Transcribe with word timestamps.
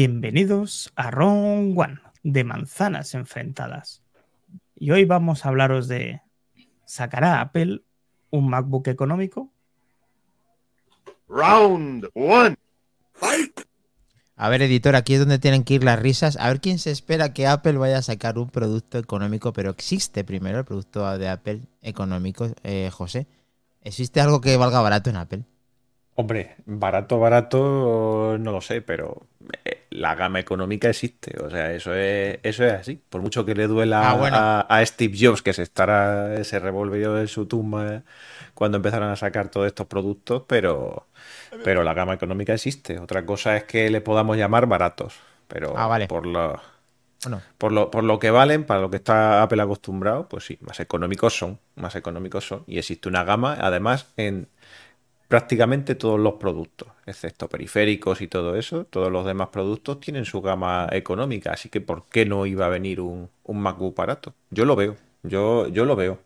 Bienvenidos 0.00 0.92
a 0.94 1.10
Ron 1.10 1.74
One 1.76 1.98
de 2.22 2.44
manzanas 2.44 3.14
enfrentadas. 3.14 4.00
Y 4.76 4.92
hoy 4.92 5.04
vamos 5.04 5.44
a 5.44 5.48
hablaros 5.48 5.88
de 5.88 6.22
¿sacará 6.84 7.40
Apple 7.40 7.82
un 8.30 8.48
MacBook 8.48 8.86
económico? 8.86 9.50
Round 11.28 12.10
one. 12.14 12.54
A 14.36 14.48
ver, 14.48 14.62
editor, 14.62 14.94
aquí 14.94 15.14
es 15.14 15.18
donde 15.18 15.40
tienen 15.40 15.64
que 15.64 15.74
ir 15.74 15.82
las 15.82 15.98
risas. 15.98 16.36
A 16.36 16.46
ver 16.46 16.60
quién 16.60 16.78
se 16.78 16.92
espera 16.92 17.32
que 17.32 17.48
Apple 17.48 17.76
vaya 17.76 17.98
a 17.98 18.02
sacar 18.02 18.38
un 18.38 18.50
producto 18.50 18.98
económico, 18.98 19.52
pero 19.52 19.70
existe 19.70 20.22
primero 20.22 20.60
el 20.60 20.64
producto 20.64 21.18
de 21.18 21.28
Apple 21.28 21.62
económico, 21.82 22.46
eh, 22.62 22.88
José. 22.92 23.26
¿Existe 23.82 24.20
algo 24.20 24.40
que 24.40 24.56
valga 24.56 24.80
barato 24.80 25.10
en 25.10 25.16
Apple? 25.16 25.42
Hombre, 26.14 26.54
barato, 26.66 27.18
barato, 27.18 28.36
no 28.38 28.52
lo 28.52 28.60
sé, 28.60 28.80
pero 28.82 29.26
eh, 29.64 29.77
la 29.90 30.14
gama 30.14 30.40
económica 30.40 30.88
existe. 30.90 31.36
O 31.42 31.50
sea, 31.50 31.72
eso 31.72 31.94
es, 31.94 32.38
eso 32.42 32.64
es 32.64 32.72
así. 32.74 33.02
Por 33.08 33.22
mucho 33.22 33.44
que 33.44 33.54
le 33.54 33.66
duela 33.66 34.10
Ah, 34.10 34.14
bueno. 34.14 34.36
a, 34.36 34.60
a 34.62 34.84
Steve 34.86 35.16
Jobs 35.18 35.42
que 35.42 35.52
se 35.52 35.62
estará, 35.62 36.42
se 36.44 36.58
revolvió 36.58 37.18
en 37.18 37.28
su 37.28 37.46
tumba 37.46 38.02
cuando 38.54 38.76
empezaron 38.76 39.10
a 39.10 39.16
sacar 39.16 39.50
todos 39.50 39.66
estos 39.66 39.86
productos, 39.86 40.42
pero, 40.46 41.06
pero 41.64 41.82
la 41.82 41.94
gama 41.94 42.14
económica 42.14 42.54
existe. 42.54 42.98
Otra 42.98 43.24
cosa 43.26 43.56
es 43.56 43.64
que 43.64 43.90
le 43.90 44.00
podamos 44.00 44.36
llamar 44.36 44.66
baratos. 44.66 45.14
Pero 45.48 45.74
Ah, 45.76 45.86
vale. 45.86 46.06
por 46.08 46.26
por 47.58 47.72
lo, 47.72 47.90
por 47.90 48.04
lo 48.04 48.18
que 48.18 48.30
valen, 48.30 48.64
para 48.64 48.80
lo 48.80 48.90
que 48.90 48.96
está 48.96 49.42
Apple 49.42 49.60
acostumbrado, 49.62 50.28
pues 50.28 50.44
sí, 50.46 50.58
más 50.60 50.78
económicos 50.80 51.36
son, 51.36 51.58
más 51.74 51.96
económicos 51.96 52.46
son. 52.46 52.64
Y 52.66 52.78
existe 52.78 53.08
una 53.08 53.24
gama, 53.24 53.56
además, 53.60 54.12
en 54.16 54.48
prácticamente 55.28 55.94
todos 55.94 56.18
los 56.18 56.34
productos, 56.34 56.88
excepto 57.06 57.48
periféricos 57.48 58.20
y 58.22 58.28
todo 58.28 58.56
eso, 58.56 58.84
todos 58.86 59.12
los 59.12 59.26
demás 59.26 59.48
productos 59.48 60.00
tienen 60.00 60.24
su 60.24 60.40
gama 60.42 60.88
económica, 60.92 61.52
así 61.52 61.68
que 61.68 61.80
¿por 61.80 62.06
qué 62.08 62.26
no 62.26 62.46
iba 62.46 62.66
a 62.66 62.70
venir 62.70 63.00
un, 63.00 63.30
un 63.44 63.60
MacBook 63.60 63.96
barato? 63.96 64.34
Yo 64.50 64.64
lo 64.64 64.76
veo, 64.76 64.96
yo, 65.22 65.68
yo 65.68 65.84
lo 65.84 65.96
veo. 65.96 66.18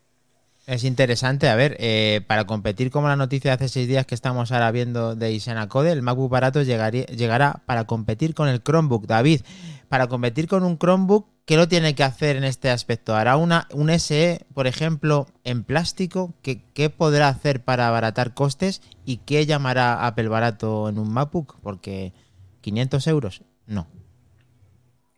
Es 0.66 0.84
interesante. 0.84 1.48
A 1.48 1.54
ver, 1.56 1.76
eh, 1.80 2.20
para 2.26 2.44
competir 2.46 2.90
como 2.90 3.08
la 3.08 3.16
noticia 3.16 3.50
de 3.50 3.54
hace 3.54 3.68
seis 3.68 3.88
días 3.88 4.06
que 4.06 4.14
estamos 4.14 4.52
ahora 4.52 4.70
viendo 4.70 5.16
de 5.16 5.32
Isana 5.32 5.68
Code, 5.68 5.92
el 5.92 6.02
MacBook 6.02 6.30
barato 6.30 6.62
llegaría- 6.62 7.06
llegará 7.06 7.62
para 7.66 7.84
competir 7.84 8.34
con 8.34 8.48
el 8.48 8.62
Chromebook. 8.62 9.06
David, 9.06 9.40
para 9.88 10.06
competir 10.06 10.46
con 10.46 10.62
un 10.64 10.78
Chromebook, 10.78 11.26
¿qué 11.44 11.56
lo 11.56 11.66
tiene 11.68 11.94
que 11.94 12.04
hacer 12.04 12.36
en 12.36 12.44
este 12.44 12.70
aspecto? 12.70 13.16
¿Hará 13.16 13.36
una, 13.36 13.66
un 13.72 13.90
SE, 13.90 14.46
por 14.54 14.66
ejemplo, 14.66 15.26
en 15.44 15.64
plástico? 15.64 16.34
¿Qué, 16.42 16.62
qué 16.74 16.90
podrá 16.90 17.28
hacer 17.28 17.64
para 17.64 17.88
abaratar 17.88 18.32
costes? 18.32 18.82
¿Y 19.04 19.18
qué 19.18 19.46
llamará 19.46 20.06
Apple 20.06 20.28
barato 20.28 20.88
en 20.88 20.98
un 20.98 21.12
MacBook? 21.12 21.56
Porque 21.60 22.12
500 22.60 23.06
euros, 23.08 23.42
no. 23.66 23.88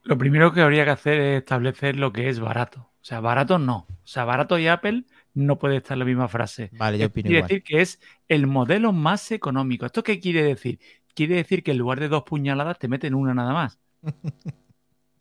Lo 0.02 0.18
primero 0.18 0.52
que 0.52 0.60
habría 0.62 0.84
que 0.84 0.90
hacer 0.90 1.20
es 1.20 1.38
establecer 1.38 1.96
lo 1.96 2.12
que 2.12 2.28
es 2.28 2.40
barato. 2.40 2.90
O 3.04 3.06
sea, 3.06 3.20
barato 3.20 3.58
no. 3.58 3.76
O 3.90 3.96
sea, 4.06 4.24
barato 4.24 4.58
y 4.58 4.66
Apple 4.68 5.04
no 5.34 5.58
puede 5.58 5.76
estar 5.78 5.94
en 5.94 5.98
la 6.00 6.04
misma 6.06 6.28
frase. 6.28 6.72
Vale, 6.72 6.98
yo 6.98 7.06
opino 7.06 7.30
quiere 7.30 7.36
igual. 7.36 7.50
decir 7.50 7.62
que 7.62 7.80
es 7.82 8.00
el 8.28 8.46
modelo 8.46 8.92
más 8.92 9.30
económico. 9.32 9.86
¿Esto 9.86 10.02
qué 10.02 10.20
quiere 10.20 10.42
decir? 10.42 10.80
Quiere 11.14 11.36
decir 11.36 11.62
que 11.62 11.72
en 11.72 11.78
lugar 11.78 12.00
de 12.00 12.08
dos 12.08 12.24
puñaladas 12.24 12.78
te 12.78 12.88
meten 12.88 13.14
una 13.14 13.34
nada 13.34 13.52
más. 13.52 13.78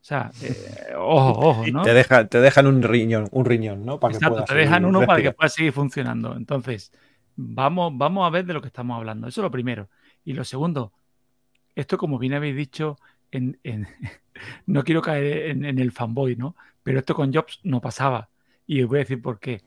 O 0.01 0.05
sea, 0.05 0.33
eh, 0.41 0.93
ojo, 0.97 1.49
ojo, 1.49 1.67
¿no? 1.67 1.83
Te, 1.83 1.93
deja- 1.93 2.27
te 2.27 2.39
dejan 2.39 2.67
un 2.67 2.81
riñón, 2.81 3.27
un 3.31 3.45
riñón, 3.45 3.85
¿no? 3.85 3.99
Para 3.99 4.13
que 4.13 4.21
Exacto, 4.21 4.25
puedas 4.25 4.49
te 4.49 4.53
dejan 4.55 4.83
seguir 4.83 4.85
uno 4.85 5.05
para 5.05 5.21
que 5.21 5.31
pueda 5.31 5.49
seguir 5.49 5.71
funcionando. 5.71 6.35
Entonces, 6.35 6.91
vamos, 7.35 7.93
vamos 7.95 8.25
a 8.27 8.29
ver 8.29 8.45
de 8.45 8.53
lo 8.53 8.61
que 8.61 8.67
estamos 8.67 8.97
hablando. 8.97 9.27
Eso 9.27 9.41
es 9.41 9.43
lo 9.43 9.51
primero. 9.51 9.89
Y 10.25 10.33
lo 10.33 10.43
segundo, 10.43 10.93
esto 11.75 11.97
como 11.97 12.19
bien 12.19 12.33
habéis 12.33 12.55
dicho, 12.57 12.97
en, 13.31 13.59
en- 13.63 13.87
no 14.67 14.83
quiero 14.83 15.01
caer 15.01 15.51
en, 15.51 15.65
en 15.65 15.79
el 15.79 15.91
fanboy, 15.91 16.35
¿no? 16.37 16.55
Pero 16.83 16.99
esto 16.99 17.15
con 17.15 17.33
Jobs 17.33 17.59
no 17.63 17.81
pasaba. 17.81 18.29
Y 18.67 18.81
os 18.81 18.89
voy 18.89 18.99
a 18.99 18.99
decir 18.99 19.21
por 19.21 19.39
qué. 19.39 19.61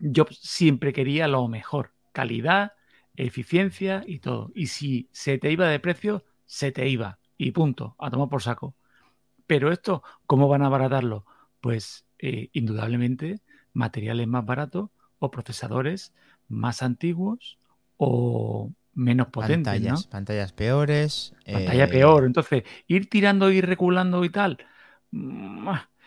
Jobs 0.00 0.38
siempre 0.38 0.92
quería 0.92 1.28
lo 1.28 1.46
mejor, 1.48 1.92
calidad, 2.12 2.72
eficiencia 3.16 4.02
y 4.06 4.18
todo. 4.18 4.50
Y 4.54 4.66
si 4.66 5.08
se 5.12 5.38
te 5.38 5.50
iba 5.50 5.68
de 5.68 5.80
precio, 5.80 6.24
se 6.46 6.72
te 6.72 6.88
iba. 6.88 7.18
Y 7.36 7.52
punto, 7.52 7.96
a 7.98 8.10
tomar 8.10 8.28
por 8.28 8.42
saco. 8.42 8.74
Pero 9.46 9.72
esto, 9.72 10.02
¿cómo 10.26 10.48
van 10.48 10.62
a 10.62 10.66
abaratarlo? 10.66 11.24
Pues 11.60 12.04
eh, 12.18 12.50
indudablemente 12.52 13.40
materiales 13.72 14.26
más 14.26 14.44
baratos 14.44 14.90
o 15.18 15.30
procesadores 15.30 16.12
más 16.48 16.82
antiguos 16.82 17.58
o 17.96 18.70
menos 18.94 19.28
potentes, 19.28 19.72
Pantallas, 19.72 20.04
¿no? 20.06 20.10
pantallas 20.10 20.52
peores. 20.52 21.34
Pantalla 21.44 21.84
eh, 21.84 21.88
peor. 21.88 22.24
Entonces, 22.24 22.64
ir 22.86 23.08
tirando 23.08 23.50
y 23.50 23.60
reculando 23.60 24.24
y 24.24 24.30
tal. 24.30 24.58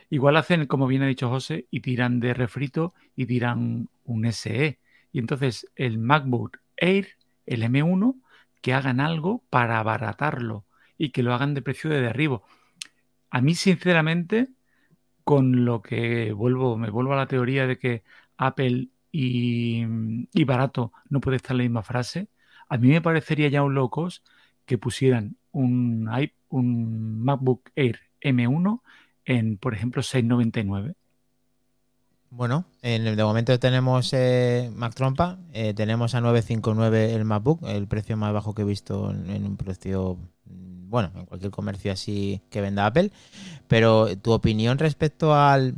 Igual 0.10 0.38
hacen, 0.38 0.66
como 0.68 0.88
bien 0.88 1.02
ha 1.04 1.08
dicho 1.08 1.30
José, 1.30 1.68
y 1.72 1.82
tiran 1.82 2.20
de 2.20 2.34
refrito 2.34 2.94
y 3.16 3.26
tiran 3.26 3.90
un 4.06 4.26
SE. 4.26 4.80
Y 5.12 5.20
entonces 5.20 5.68
el 5.76 5.98
MacBook 6.00 6.60
Air, 6.78 7.10
el 7.46 7.64
M1, 7.64 8.16
que 8.62 8.74
hagan 8.74 9.00
algo 9.00 9.44
para 9.50 9.80
abaratarlo 9.80 10.66
y 10.98 11.10
que 11.10 11.24
lo 11.24 11.34
hagan 11.34 11.54
de 11.54 11.62
precio 11.62 11.90
de 11.90 12.02
derribo. 12.02 12.44
A 13.30 13.42
mí, 13.42 13.56
sinceramente, 13.56 14.50
con 15.24 15.66
lo 15.66 15.82
que 15.82 16.34
vuelvo, 16.34 16.78
me 16.78 16.90
vuelvo 16.90 17.14
a 17.14 17.18
la 17.18 17.28
teoría 17.28 17.68
de 17.68 17.78
que 17.78 18.04
Apple 18.38 18.90
y, 19.12 19.86
barato 20.46 20.92
no 21.10 21.22
puede 21.22 21.38
estar 21.38 21.52
en 21.52 21.58
la 21.60 21.64
misma 21.64 21.84
frase, 21.84 22.30
a 22.70 22.78
mí 22.78 22.90
me 22.90 23.02
parecería 23.02 23.50
ya 23.50 23.64
un 23.64 23.76
locos 23.76 24.24
que 24.66 24.78
pusieran 24.78 25.38
un, 25.52 26.10
un 26.50 27.24
MacBook 27.24 27.70
Air 27.76 28.00
M1 28.22 28.82
en, 29.26 29.58
por 29.58 29.74
ejemplo, 29.74 30.02
699. 30.02 30.96
Bueno, 32.36 32.66
en 32.82 33.16
de 33.16 33.24
momento 33.24 33.60
tenemos 33.60 34.12
eh, 34.12 34.72
Mac 34.74 34.96
Trompa, 34.96 35.38
eh, 35.54 35.76
tenemos 35.76 36.16
a 36.16 36.22
959 36.22 37.14
el 37.14 37.26
MacBook, 37.26 37.64
el 37.68 37.88
precio 37.88 38.18
más 38.18 38.34
bajo 38.34 38.56
que 38.56 38.64
he 38.64 38.66
visto 38.66 39.12
en, 39.12 39.46
un 39.46 39.56
precio, 39.56 40.18
mm, 40.46 40.90
bueno, 40.90 41.12
en 41.16 41.26
cualquier 41.28 41.52
comercio 41.52 41.92
así 41.92 42.42
que 42.50 42.60
venda 42.60 42.88
Apple. 42.88 43.12
Pero 43.68 44.18
tu 44.18 44.32
opinión 44.32 44.80
respecto 44.80 45.36
al, 45.36 45.76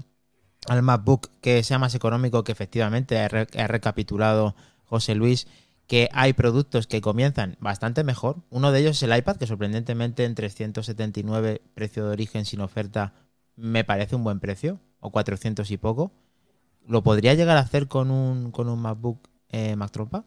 al 0.69 0.81
MacBook 0.81 1.29
que 1.41 1.61
sea 1.61 1.77
más 1.77 1.93
económico, 1.93 2.45
que 2.45 2.53
efectivamente 2.53 3.19
ha, 3.19 3.25
ha 3.25 3.67
recapitulado 3.67 4.55
José 4.85 5.13
Luis, 5.13 5.47
que 5.87 6.07
hay 6.13 6.31
productos 6.31 6.87
que 6.87 7.01
comienzan 7.01 7.57
bastante 7.59 8.05
mejor. 8.05 8.37
Uno 8.49 8.71
de 8.71 8.79
ellos 8.79 8.95
es 8.95 9.03
el 9.03 9.17
iPad, 9.17 9.35
que 9.35 9.45
sorprendentemente 9.45 10.23
en 10.23 10.35
379 10.35 11.61
precio 11.73 12.05
de 12.05 12.11
origen 12.11 12.45
sin 12.45 12.61
oferta 12.61 13.13
me 13.55 13.83
parece 13.83 14.15
un 14.15 14.23
buen 14.23 14.39
precio, 14.39 14.79
o 14.99 15.11
400 15.11 15.69
y 15.71 15.77
poco. 15.77 16.11
¿Lo 16.87 17.03
podría 17.03 17.33
llegar 17.33 17.57
a 17.57 17.61
hacer 17.61 17.87
con 17.87 18.11
un, 18.11 18.51
con 18.51 18.69
un 18.69 18.79
MacBook 18.79 19.29
eh, 19.49 19.75
Mac 19.75 19.91
Trompa? 19.91 20.25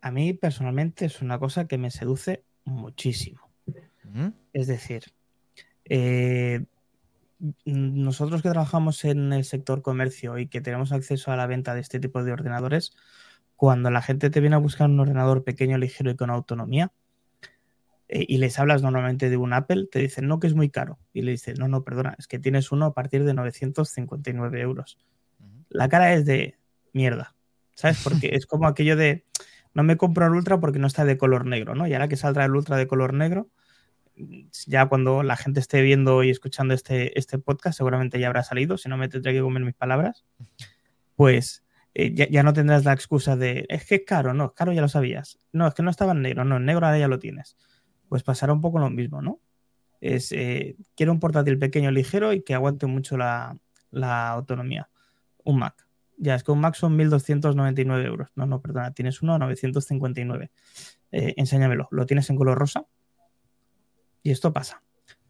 A 0.00 0.10
mí 0.10 0.32
personalmente 0.34 1.06
es 1.06 1.22
una 1.22 1.38
cosa 1.38 1.66
que 1.66 1.78
me 1.78 1.90
seduce 1.90 2.44
muchísimo. 2.64 3.40
Es 4.52 4.68
decir, 4.68 5.12
eh, 5.86 6.64
nosotros 7.64 8.42
que 8.42 8.50
trabajamos 8.50 9.04
en 9.04 9.32
el 9.32 9.44
sector 9.44 9.82
comercio 9.82 10.38
y 10.38 10.46
que 10.46 10.60
tenemos 10.60 10.92
acceso 10.92 11.32
a 11.32 11.36
la 11.36 11.46
venta 11.46 11.74
de 11.74 11.80
este 11.80 11.98
tipo 11.98 12.22
de 12.22 12.32
ordenadores, 12.32 12.92
cuando 13.56 13.90
la 13.90 14.02
gente 14.02 14.30
te 14.30 14.40
viene 14.40 14.56
a 14.56 14.60
buscar 14.60 14.88
un 14.88 15.00
ordenador 15.00 15.42
pequeño, 15.42 15.78
ligero 15.78 16.10
y 16.10 16.16
con 16.16 16.30
autonomía, 16.30 16.92
eh, 18.08 18.24
y 18.28 18.38
les 18.38 18.58
hablas 18.58 18.82
normalmente 18.82 19.30
de 19.30 19.36
un 19.36 19.52
Apple, 19.52 19.88
te 19.90 19.98
dicen, 19.98 20.26
no, 20.26 20.40
que 20.40 20.46
es 20.46 20.54
muy 20.54 20.70
caro. 20.70 20.98
Y 21.12 21.22
le 21.22 21.32
dices, 21.32 21.58
no, 21.58 21.68
no, 21.68 21.84
perdona, 21.84 22.14
es 22.18 22.26
que 22.26 22.38
tienes 22.38 22.72
uno 22.72 22.86
a 22.86 22.94
partir 22.94 23.24
de 23.24 23.34
959 23.34 24.60
euros. 24.60 24.98
Ujú. 25.40 25.64
La 25.70 25.88
cara 25.88 26.12
es 26.12 26.24
de 26.26 26.58
mierda, 26.92 27.34
¿sabes? 27.74 28.00
Porque 28.02 28.30
es 28.32 28.46
como 28.46 28.66
aquello 28.66 28.96
de, 28.96 29.24
no 29.72 29.82
me 29.82 29.96
compro 29.96 30.26
el 30.26 30.32
Ultra 30.32 30.60
porque 30.60 30.78
no 30.78 30.86
está 30.86 31.04
de 31.04 31.18
color 31.18 31.46
negro, 31.46 31.74
¿no? 31.74 31.86
Y 31.86 31.94
ahora 31.94 32.08
que 32.08 32.16
saldrá 32.16 32.44
el 32.44 32.54
Ultra 32.54 32.76
de 32.76 32.86
color 32.86 33.14
negro, 33.14 33.48
ya 34.66 34.86
cuando 34.86 35.22
la 35.22 35.36
gente 35.36 35.60
esté 35.60 35.82
viendo 35.82 36.22
y 36.22 36.30
escuchando 36.30 36.74
este, 36.74 37.18
este 37.18 37.38
podcast, 37.38 37.76
seguramente 37.76 38.20
ya 38.20 38.28
habrá 38.28 38.44
salido, 38.44 38.78
si 38.78 38.88
no 38.88 38.96
me 38.96 39.08
tendré 39.08 39.32
que 39.32 39.40
comer 39.40 39.64
mis 39.64 39.74
palabras, 39.74 40.24
pues 41.16 41.64
eh, 41.94 42.14
ya, 42.14 42.28
ya 42.28 42.42
no 42.42 42.52
tendrás 42.52 42.84
la 42.84 42.92
excusa 42.92 43.36
de, 43.36 43.66
es 43.68 43.84
que 43.86 43.96
es 43.96 44.02
caro, 44.06 44.34
no, 44.34 44.46
es 44.46 44.52
caro 44.52 44.72
ya 44.72 44.80
lo 44.80 44.88
sabías, 44.88 45.38
no, 45.52 45.66
es 45.66 45.74
que 45.74 45.82
no 45.82 45.90
estaba 45.90 46.12
en 46.12 46.22
negro, 46.22 46.44
no, 46.44 46.56
en 46.56 46.64
negro 46.64 46.86
ahora 46.86 46.98
ya 46.98 47.08
lo 47.08 47.18
tienes. 47.18 47.56
Pues 48.08 48.22
pasará 48.22 48.52
un 48.52 48.60
poco 48.60 48.78
lo 48.78 48.90
mismo, 48.90 49.22
¿no? 49.22 49.40
Es, 50.00 50.32
eh, 50.32 50.76
quiero 50.94 51.12
un 51.12 51.20
portátil 51.20 51.58
pequeño, 51.58 51.90
ligero 51.90 52.32
y 52.32 52.42
que 52.42 52.54
aguante 52.54 52.86
mucho 52.86 53.16
la, 53.16 53.56
la 53.90 54.30
autonomía. 54.30 54.90
Un 55.44 55.58
Mac. 55.58 55.86
Ya, 56.16 56.34
es 56.34 56.44
que 56.44 56.52
un 56.52 56.60
Mac 56.60 56.74
son 56.74 56.96
1.299 56.96 58.04
euros. 58.04 58.28
No, 58.34 58.46
no, 58.46 58.60
perdona, 58.60 58.92
tienes 58.92 59.22
uno 59.22 59.34
a 59.34 59.38
959. 59.38 60.50
Eh, 61.12 61.34
enséñamelo. 61.36 61.88
¿Lo 61.90 62.06
tienes 62.06 62.28
en 62.30 62.36
color 62.36 62.58
rosa? 62.58 62.86
Y 64.22 64.30
esto 64.30 64.52
pasa. 64.52 64.82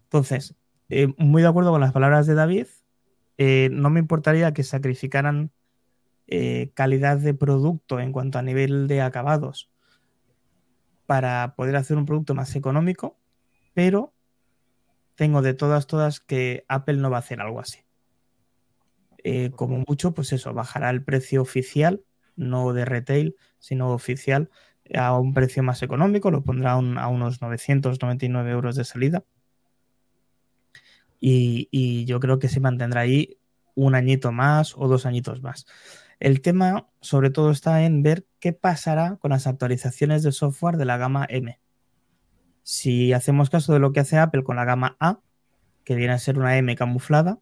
Entonces, 0.04 0.54
eh, 0.88 1.08
muy 1.18 1.42
de 1.42 1.48
acuerdo 1.48 1.70
con 1.70 1.80
las 1.80 1.92
palabras 1.92 2.26
de 2.26 2.34
David. 2.34 2.66
eh, 3.36 3.68
no 3.72 3.90
me 3.90 3.98
importaría 4.00 4.52
que 4.52 4.62
sacrificaran 4.62 5.50
calidad 6.74 7.18
de 7.18 7.34
producto 7.34 8.00
en 8.00 8.10
cuanto 8.10 8.38
a 8.38 8.42
nivel 8.42 8.88
de 8.88 9.02
acabados 9.02 9.70
para 11.06 11.54
poder 11.56 11.76
hacer 11.76 11.96
un 11.96 12.06
producto 12.06 12.34
más 12.34 12.54
económico, 12.56 13.18
pero 13.74 14.14
tengo 15.14 15.42
de 15.42 15.54
todas, 15.54 15.86
todas 15.86 16.20
que 16.20 16.64
Apple 16.68 16.96
no 16.96 17.10
va 17.10 17.18
a 17.18 17.20
hacer 17.20 17.40
algo 17.40 17.60
así. 17.60 17.80
Eh, 19.22 19.50
como 19.52 19.82
mucho, 19.86 20.12
pues 20.12 20.32
eso, 20.32 20.52
bajará 20.52 20.90
el 20.90 21.02
precio 21.02 21.40
oficial, 21.40 22.04
no 22.36 22.72
de 22.72 22.84
retail, 22.84 23.36
sino 23.58 23.90
oficial, 23.90 24.50
a 24.94 25.18
un 25.18 25.32
precio 25.32 25.62
más 25.62 25.82
económico, 25.82 26.30
lo 26.30 26.42
pondrá 26.44 26.72
a 26.72 27.08
unos 27.08 27.40
999 27.40 28.50
euros 28.50 28.76
de 28.76 28.84
salida. 28.84 29.24
Y, 31.20 32.04
yo 32.04 32.20
creo 32.20 32.38
que 32.38 32.48
se 32.48 32.60
mantendrá 32.60 33.00
ahí 33.00 33.38
un 33.74 33.94
añito 33.94 34.30
más 34.30 34.76
o 34.76 34.88
dos 34.88 35.06
añitos 35.06 35.40
más. 35.42 35.66
El 36.24 36.40
tema, 36.40 36.88
sobre 37.02 37.28
todo, 37.28 37.50
está 37.50 37.84
en 37.84 38.02
ver 38.02 38.26
qué 38.40 38.54
pasará 38.54 39.16
con 39.16 39.32
las 39.32 39.46
actualizaciones 39.46 40.22
de 40.22 40.32
software 40.32 40.78
de 40.78 40.86
la 40.86 40.96
gama 40.96 41.26
M. 41.28 41.60
Si 42.62 43.12
hacemos 43.12 43.50
caso 43.50 43.74
de 43.74 43.78
lo 43.78 43.92
que 43.92 44.00
hace 44.00 44.16
Apple 44.16 44.42
con 44.42 44.56
la 44.56 44.64
gama 44.64 44.96
A, 45.00 45.20
que 45.84 45.94
viene 45.94 46.14
a 46.14 46.18
ser 46.18 46.38
una 46.38 46.56
M 46.56 46.74
camuflada, 46.76 47.40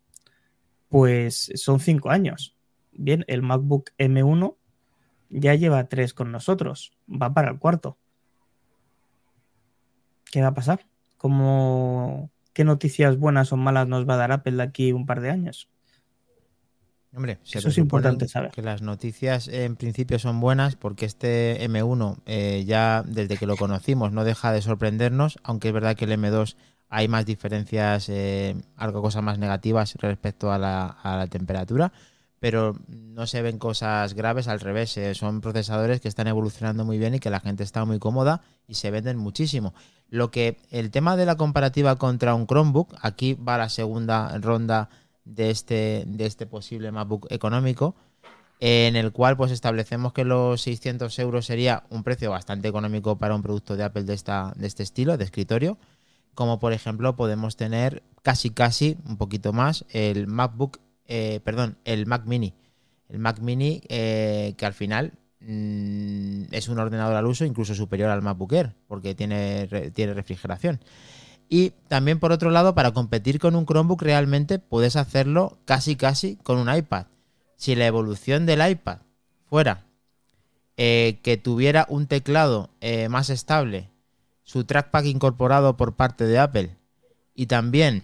pues 0.89 1.53
son 1.55 1.79
cinco 1.79 2.11
años. 2.11 2.57
Bien, 2.91 3.25
el 3.29 3.43
MacBook 3.43 3.91
M1 3.99 4.57
ya 5.31 5.55
lleva 5.55 5.89
tres 5.89 6.13
con 6.13 6.33
nosotros, 6.33 6.91
va 7.09 7.33
para 7.33 7.53
el 7.53 7.61
cuarto. 7.61 7.99
¿Qué 10.33 10.43
va 10.43 10.49
a 10.49 10.55
pasar? 10.55 10.89
¿Cómo, 11.19 12.33
¿Qué 12.53 12.65
noticias 12.65 13.17
buenas 13.17 13.53
o 13.53 13.57
malas 13.57 13.87
nos 13.87 14.09
va 14.09 14.15
a 14.15 14.17
dar 14.17 14.33
Apple 14.33 14.57
de 14.57 14.63
aquí 14.65 14.91
un 14.91 15.07
par 15.07 15.21
de 15.21 15.31
años? 15.31 15.71
Hombre, 17.15 17.39
eso 17.53 17.69
es 17.69 17.79
importante 17.79 18.27
saber. 18.27 18.53
Que 18.53 18.63
las 18.63 18.81
noticias 18.81 19.47
en 19.49 19.77
principio 19.77 20.19
son 20.19 20.41
buenas 20.41 20.77
porque 20.77 21.05
este 21.05 21.63
M1 21.69 22.17
eh, 22.25 22.65
ya 22.67 23.03
desde 23.07 23.37
que 23.37 23.47
lo 23.47 23.57
conocimos 23.57 24.13
no 24.13 24.25
deja 24.25 24.51
de 24.51 24.63
sorprendernos, 24.63 25.39
aunque 25.43 25.69
es 25.69 25.75
verdad 25.75 25.95
que 25.95 26.07
el 26.07 26.13
M2 26.13 26.57
hay 26.89 27.09
más 27.09 27.27
diferencias, 27.27 28.09
eh, 28.09 28.57
algo 28.77 29.03
cosas 29.03 29.23
más 29.23 29.39
negativas 29.39 29.95
respecto 29.97 30.53
a 30.53 30.59
la, 30.59 31.27
temperatura, 31.31 31.93
pero 32.39 32.75
no 32.89 33.27
se 33.27 33.43
ven 33.43 33.59
cosas 33.59 34.15
graves 34.15 34.49
al 34.49 34.61
revés. 34.61 34.97
Eh, 34.97 35.15
son 35.15 35.43
procesadores 35.43 36.01
que 36.01 36.09
están 36.09 36.29
evolucionando 36.29 36.85
muy 36.85 36.99
bien 36.99 37.15
y 37.15 37.19
que 37.19 37.31
la 37.31 37.41
gente 37.41 37.63
está 37.63 37.85
muy 37.85 37.99
cómoda 37.99 38.41
y 38.67 38.75
se 38.75 38.91
venden 38.91 39.19
muchísimo. 39.19 39.75
Lo 40.09 40.31
que 40.31 40.59
el 40.71 40.91
tema 40.91 41.17
de 41.17 41.25
la 41.25 41.37
comparativa 41.37 41.97
contra 41.97 42.35
un 42.35 42.47
Chromebook, 42.47 42.95
aquí 43.01 43.35
va 43.35 43.57
la 43.59 43.69
segunda 43.71 44.37
ronda 44.39 44.91
de 45.25 45.51
este, 45.51 46.05
de 46.07 46.27
este 46.27 46.47
posible 46.47 46.93
MacBook 46.93 47.27
económico, 47.31 47.95
en 48.61 48.95
el 48.95 49.13
cual 49.13 49.37
pues 49.37 49.51
establecemos 49.51 50.13
que 50.13 50.25
los 50.25 50.63
600 50.63 51.19
euros 51.19 51.47
sería 51.47 51.85
un 51.91 52.05
precio 52.05 52.31
bastante 52.31 52.69
económico 52.69 53.19
para 53.19 53.35
un 53.35 53.43
producto 53.43 53.77
de 53.77 53.85
Apple 53.85 54.05
de, 54.05 54.15
esta, 54.15 54.53
de 54.57 54.67
este 54.67 54.83
estilo, 54.85 55.17
de 55.17 55.25
escritorio, 55.25 55.79
como 56.35 56.59
por 56.59 56.73
ejemplo 56.73 57.17
podemos 57.17 57.57
tener 57.57 58.03
casi 58.23 58.51
casi 58.51 58.97
un 59.07 59.17
poquito 59.17 59.53
más 59.53 59.85
el 59.91 60.27
MacBook, 60.27 60.79
eh, 61.07 61.41
perdón, 61.45 61.77
el 61.85 62.07
Mac 62.07 62.25
Mini. 62.25 62.55
El 63.09 63.19
Mac 63.19 63.41
Mini 63.41 63.83
eh, 63.89 64.55
que 64.57 64.65
al 64.65 64.73
final 64.73 65.13
mm, 65.41 66.45
es 66.53 66.69
un 66.69 66.79
ordenador 66.79 67.17
al 67.17 67.27
uso 67.27 67.45
incluso 67.45 67.75
superior 67.75 68.11
al 68.11 68.23
MacBook 68.23 68.53
Air, 68.53 68.75
porque 68.87 69.15
tiene, 69.15 69.67
tiene 69.93 70.15
refrigeración. 70.15 70.81
Y 71.53 71.75
también 71.87 72.19
por 72.19 72.33
otro 72.33 72.51
lado, 72.51 72.75
para 72.75 72.93
competir 72.93 73.39
con 73.39 73.57
un 73.57 73.67
Chromebook 73.67 74.01
realmente 74.01 74.59
puedes 74.59 74.97
hacerlo 74.97 75.59
casi 75.67 75.97
casi 75.97 76.37
con 76.37 76.57
un 76.57 76.75
iPad. 76.75 77.09
Si 77.57 77.75
la 77.75 77.85
evolución 77.85 78.47
del 78.47 78.67
iPad 78.67 79.01
fuera 79.51 79.85
eh, 80.79 81.21
que 81.23 81.37
tuviera 81.37 81.85
un 81.91 82.07
teclado 82.07 82.71
eh, 82.81 83.11
más 83.11 83.29
estable, 83.29 83.91
su 84.45 84.65
trackpad 84.65 85.05
incorporado 85.05 85.77
por 85.77 85.95
parte 85.95 86.25
de 86.25 86.39
Apple 86.39 86.75
y 87.35 87.45
también 87.49 88.03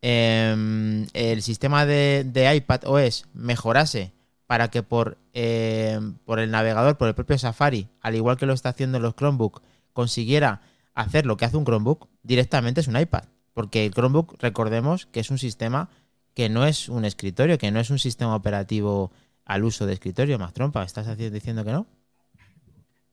em, 0.00 1.06
el 1.12 1.42
sistema 1.42 1.84
de, 1.84 2.50
iPad 2.56 2.80
OS 2.86 3.26
mejorase 3.34 4.14
para 4.46 4.68
que 4.68 4.82
por, 4.82 5.18
em, 5.34 6.14
por 6.24 6.38
el 6.38 6.50
navegador, 6.50 6.96
por 6.96 7.08
el 7.08 7.14
propio 7.14 7.36
Safari, 7.36 7.88
al 8.00 8.14
igual 8.14 8.38
que 8.38 8.46
lo 8.46 8.54
está 8.54 8.70
haciendo 8.70 8.98
los 9.00 9.14
Chromebook, 9.16 9.60
consiguiera 9.92 10.62
hacer 10.96 11.26
lo 11.26 11.36
que 11.36 11.44
hace 11.44 11.56
un 11.56 11.64
Chromebook, 11.64 12.08
directamente 12.24 12.80
es 12.80 12.88
un 12.88 12.98
iPad. 12.98 13.24
Porque 13.54 13.86
el 13.86 13.92
Chromebook, 13.92 14.36
recordemos 14.40 15.06
que 15.06 15.20
es 15.20 15.30
un 15.30 15.38
sistema 15.38 15.88
que 16.34 16.48
no 16.48 16.66
es 16.66 16.88
un 16.88 17.04
escritorio, 17.04 17.58
que 17.58 17.70
no 17.70 17.78
es 17.78 17.90
un 17.90 17.98
sistema 17.98 18.34
operativo 18.34 19.12
al 19.44 19.64
uso 19.64 19.86
de 19.86 19.92
escritorio. 19.92 20.38
Más 20.38 20.52
trompa, 20.52 20.82
¿estás 20.82 21.16
diciendo 21.16 21.64
que 21.64 21.72
no? 21.72 21.86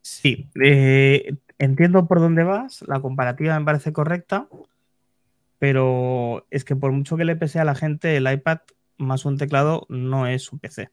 Sí, 0.01 0.50
eh, 0.62 1.35
entiendo 1.59 2.07
por 2.07 2.19
dónde 2.19 2.44
vas, 2.44 2.83
la 2.88 3.00
comparativa 3.00 3.57
me 3.57 3.65
parece 3.65 3.94
correcta, 3.94 4.47
pero 5.59 6.45
es 6.51 6.65
que 6.65 6.75
por 6.75 6.91
mucho 6.91 7.15
que 7.15 7.24
le 7.24 7.38
pese 7.38 7.59
a 7.59 7.63
la 7.63 7.75
gente, 7.75 8.18
el 8.18 8.30
iPad 8.30 8.59
más 8.97 9.24
un 9.24 9.38
teclado 9.38 9.85
no 9.88 10.27
es 10.27 10.51
un 10.51 10.59
PC. 10.59 10.89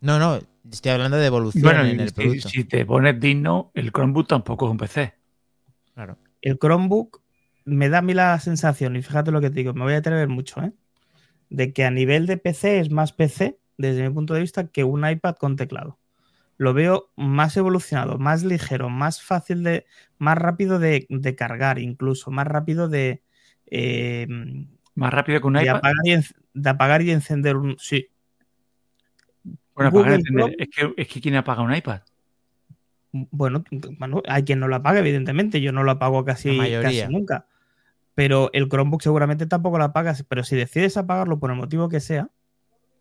No, 0.00 0.18
no, 0.18 0.38
estoy 0.70 0.92
hablando 0.92 1.16
de 1.16 1.26
evolución 1.26 1.86
en 1.86 2.00
el 2.00 2.12
producto. 2.12 2.48
Si 2.48 2.64
te 2.64 2.84
pones 2.84 3.18
digno, 3.18 3.70
el 3.72 3.92
Chromebook 3.92 4.28
tampoco 4.28 4.66
es 4.66 4.72
un 4.72 4.76
PC. 4.76 5.21
Claro. 5.94 6.18
El 6.40 6.58
Chromebook 6.58 7.22
me 7.64 7.88
da 7.88 7.98
a 7.98 8.02
mí 8.02 8.14
la 8.14 8.38
sensación, 8.40 8.96
y 8.96 9.02
fíjate 9.02 9.30
lo 9.30 9.40
que 9.40 9.50
te 9.50 9.56
digo, 9.56 9.74
me 9.74 9.84
voy 9.84 9.94
a 9.94 9.98
atrever 9.98 10.28
mucho, 10.28 10.62
¿eh? 10.62 10.72
de 11.52 11.72
que 11.72 11.84
a 11.84 11.90
nivel 11.90 12.26
de 12.26 12.38
PC 12.38 12.80
es 12.80 12.90
más 12.90 13.12
PC, 13.12 13.58
desde 13.76 14.08
mi 14.08 14.14
punto 14.14 14.34
de 14.34 14.40
vista, 14.40 14.68
que 14.68 14.84
un 14.84 15.08
iPad 15.08 15.36
con 15.36 15.56
teclado. 15.56 15.98
Lo 16.56 16.72
veo 16.72 17.10
más 17.16 17.56
evolucionado, 17.56 18.18
más 18.18 18.42
ligero, 18.42 18.88
más 18.88 19.22
fácil 19.22 19.62
de, 19.62 19.84
más 20.18 20.38
rápido 20.38 20.78
de, 20.78 21.06
cargar, 21.36 21.78
incluso, 21.78 22.30
más 22.30 22.46
rápido 22.46 22.88
de. 22.88 23.22
Eh, 23.66 24.26
más 24.94 25.12
rápido 25.12 25.40
que 25.40 25.46
un 25.46 25.56
iPad. 25.58 25.80
de 26.54 26.70
apagar 26.70 27.02
y 27.02 27.10
encender 27.10 27.56
un. 27.56 27.76
Sí. 27.78 28.08
Bueno, 29.74 29.90
apagar 29.90 30.12
y 30.12 30.14
encender. 30.14 30.56
Es 30.58 30.68
que, 30.68 30.94
es 30.96 31.08
que 31.08 31.20
¿quién 31.20 31.34
apaga 31.36 31.62
un 31.62 31.74
iPad? 31.74 32.00
Bueno, 33.12 33.62
hay 34.26 34.42
quien 34.42 34.58
no 34.58 34.68
lo 34.68 34.76
apaga, 34.76 34.98
evidentemente. 35.00 35.60
Yo 35.60 35.70
no 35.72 35.84
lo 35.84 35.92
apago 35.92 36.24
casi, 36.24 36.58
casi 36.58 37.06
nunca. 37.08 37.46
Pero 38.14 38.50
el 38.52 38.68
Chromebook 38.68 39.02
seguramente 39.02 39.46
tampoco 39.46 39.78
lo 39.78 39.84
apagas. 39.84 40.24
Pero 40.26 40.44
si 40.44 40.56
decides 40.56 40.96
apagarlo 40.96 41.38
por 41.38 41.50
el 41.50 41.56
motivo 41.56 41.88
que 41.88 42.00
sea, 42.00 42.30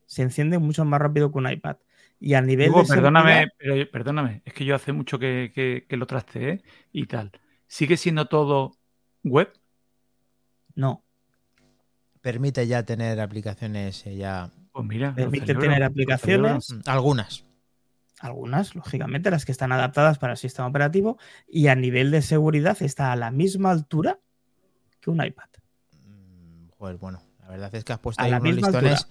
se 0.06 0.22
enciende 0.22 0.60
mucho 0.60 0.84
más 0.84 1.00
rápido 1.00 1.32
que 1.32 1.38
un 1.38 1.50
iPad. 1.50 1.78
Y 2.20 2.34
a 2.34 2.42
nivel 2.42 2.72
de. 2.72 2.84
Perdóname, 2.84 3.48
pero, 3.58 3.90
perdóname, 3.90 4.42
es 4.46 4.54
que 4.54 4.66
yo 4.66 4.76
hace 4.76 4.92
mucho 4.92 5.18
que, 5.18 5.86
lo 5.90 6.06
trasteé 6.06 6.62
y 6.92 7.06
tal. 7.06 7.32
¿Sigue 7.68 7.96
siendo 7.96 8.26
todo 8.26 8.78
web? 9.24 9.52
No. 10.76 11.04
Permite 12.22 12.68
ya 12.68 12.84
tener 12.84 13.20
aplicaciones 13.22 14.06
eh, 14.06 14.18
ya. 14.18 14.52
Pues 14.74 14.86
mira. 14.86 15.16
Permite 15.16 15.56
tener 15.56 15.84
aplicaciones. 15.84 16.76
Algunas 16.86 17.46
algunas, 18.22 18.76
lógicamente, 18.76 19.32
las 19.32 19.46
que 19.46 19.52
están 19.52 19.72
adaptadas 19.72 20.20
para 20.20 20.34
el 20.34 20.38
sistema 20.38 20.68
operativo, 20.68 21.18
y 21.48 21.68
a 21.68 21.76
nivel 21.76 22.12
de 22.12 22.22
seguridad 22.22 22.78
está 22.82 23.12
a 23.12 23.16
la 23.16 23.32
misma 23.32 23.72
altura 23.72 24.20
que 25.00 25.10
un 25.10 25.24
iPad. 25.24 25.50
Mm, 26.06 26.70
joder, 26.78 26.98
bueno, 26.98 27.22
la 27.40 27.50
verdad 27.50 27.76
es 27.76 27.84
que 27.84 27.94
has 27.94 28.00
puesto, 28.00 28.24
unos 28.24 28.44
listones, 28.44 29.08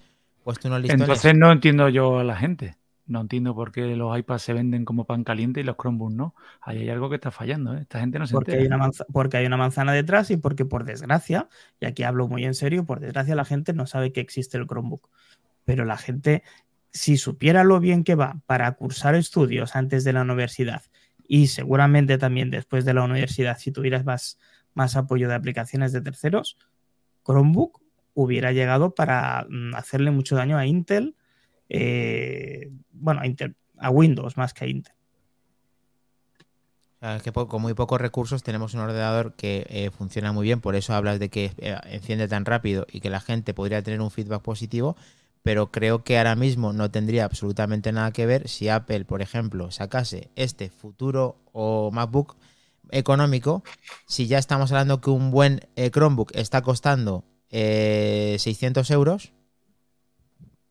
Entonces 0.89 1.35
no 1.35 1.51
entiendo 1.51 1.89
yo 1.89 2.19
a 2.19 2.23
la 2.23 2.35
gente. 2.35 2.77
No 3.07 3.19
entiendo 3.19 3.53
por 3.53 3.73
qué 3.73 3.95
los 3.97 4.17
iPads 4.17 4.41
se 4.41 4.53
venden 4.53 4.85
como 4.85 5.03
pan 5.05 5.25
caliente 5.25 5.59
y 5.59 5.63
los 5.63 5.75
Chromebooks 5.75 6.13
no. 6.13 6.33
Ahí 6.61 6.77
hay 6.77 6.89
algo 6.89 7.09
que 7.09 7.15
está 7.15 7.29
fallando. 7.29 7.75
¿eh? 7.75 7.81
Esta 7.81 7.99
gente 7.99 8.19
no 8.19 8.25
se 8.25 8.33
porque 8.33 8.53
Hay 8.53 8.67
una 8.67 8.89
porque 9.11 9.35
hay 9.37 9.45
una 9.45 9.57
manzana 9.57 9.91
detrás 9.91 10.31
y 10.31 10.37
porque, 10.37 10.63
por 10.63 10.85
desgracia, 10.85 11.49
y 11.81 11.87
aquí 11.87 12.03
hablo 12.03 12.29
muy 12.29 12.45
en 12.45 12.53
serio, 12.53 12.85
por 12.85 13.01
desgracia 13.01 13.35
la 13.35 13.43
gente 13.43 13.73
no 13.73 13.85
sabe 13.85 14.13
que 14.13 14.21
existe 14.21 14.57
el 14.57 14.65
Chromebook. 14.65 15.09
Pero 15.65 15.83
la 15.83 15.97
gente 15.97 16.43
si 16.91 17.17
supiera 17.17 17.63
lo 17.63 17.79
bien 17.79 18.03
que 18.03 18.15
va 18.15 18.41
para 18.45 18.71
cursar 18.73 19.15
estudios 19.15 19.75
antes 19.75 20.03
de 20.03 20.13
la 20.13 20.21
universidad 20.21 20.83
y 21.27 21.47
seguramente 21.47 22.17
también 22.17 22.51
después 22.51 22.83
de 22.83 22.93
la 22.93 23.03
universidad, 23.03 23.57
si 23.57 23.71
tuvieras 23.71 24.03
más, 24.03 24.37
más 24.73 24.95
apoyo 24.97 25.29
de 25.29 25.35
aplicaciones 25.35 25.93
de 25.93 26.01
terceros, 26.01 26.57
Chromebook 27.25 27.81
hubiera 28.13 28.51
llegado 28.51 28.93
para 28.93 29.45
mm, 29.49 29.75
hacerle 29.75 30.11
mucho 30.11 30.35
daño 30.35 30.57
a 30.57 30.65
Intel, 30.65 31.15
eh, 31.69 32.69
bueno, 32.91 33.21
a, 33.21 33.27
Intel, 33.27 33.55
a 33.77 33.89
Windows 33.89 34.35
más 34.35 34.53
que 34.53 34.65
a 34.65 34.67
Intel. 34.67 34.93
Es 37.01 37.23
que 37.23 37.31
con 37.31 37.61
muy 37.61 37.73
pocos 37.73 37.99
recursos 37.99 38.43
tenemos 38.43 38.75
un 38.75 38.81
ordenador 38.81 39.33
que 39.33 39.65
eh, 39.69 39.89
funciona 39.89 40.33
muy 40.33 40.43
bien, 40.43 40.61
por 40.61 40.75
eso 40.75 40.93
hablas 40.93 41.17
de 41.17 41.29
que 41.29 41.51
eh, 41.57 41.75
enciende 41.85 42.27
tan 42.27 42.45
rápido 42.45 42.85
y 42.91 42.99
que 42.99 43.09
la 43.09 43.19
gente 43.19 43.55
podría 43.55 43.81
tener 43.81 44.01
un 44.01 44.11
feedback 44.11 44.43
positivo, 44.43 44.95
pero 45.43 45.71
creo 45.71 46.03
que 46.03 46.17
ahora 46.17 46.35
mismo 46.35 46.73
no 46.73 46.91
tendría 46.91 47.25
absolutamente 47.25 47.91
nada 47.91 48.11
que 48.11 48.25
ver 48.25 48.47
si 48.47 48.69
Apple, 48.69 49.05
por 49.05 49.21
ejemplo, 49.21 49.71
sacase 49.71 50.29
este 50.35 50.69
futuro 50.69 51.37
o 51.51 51.91
MacBook 51.91 52.37
económico, 52.91 53.63
si 54.05 54.27
ya 54.27 54.37
estamos 54.37 54.71
hablando 54.71 55.01
que 55.01 55.09
un 55.09 55.31
buen 55.31 55.61
eh, 55.75 55.89
Chromebook 55.89 56.31
está 56.35 56.61
costando 56.61 57.23
600 57.49 58.89
eh, 58.89 58.93
euros, 58.93 59.33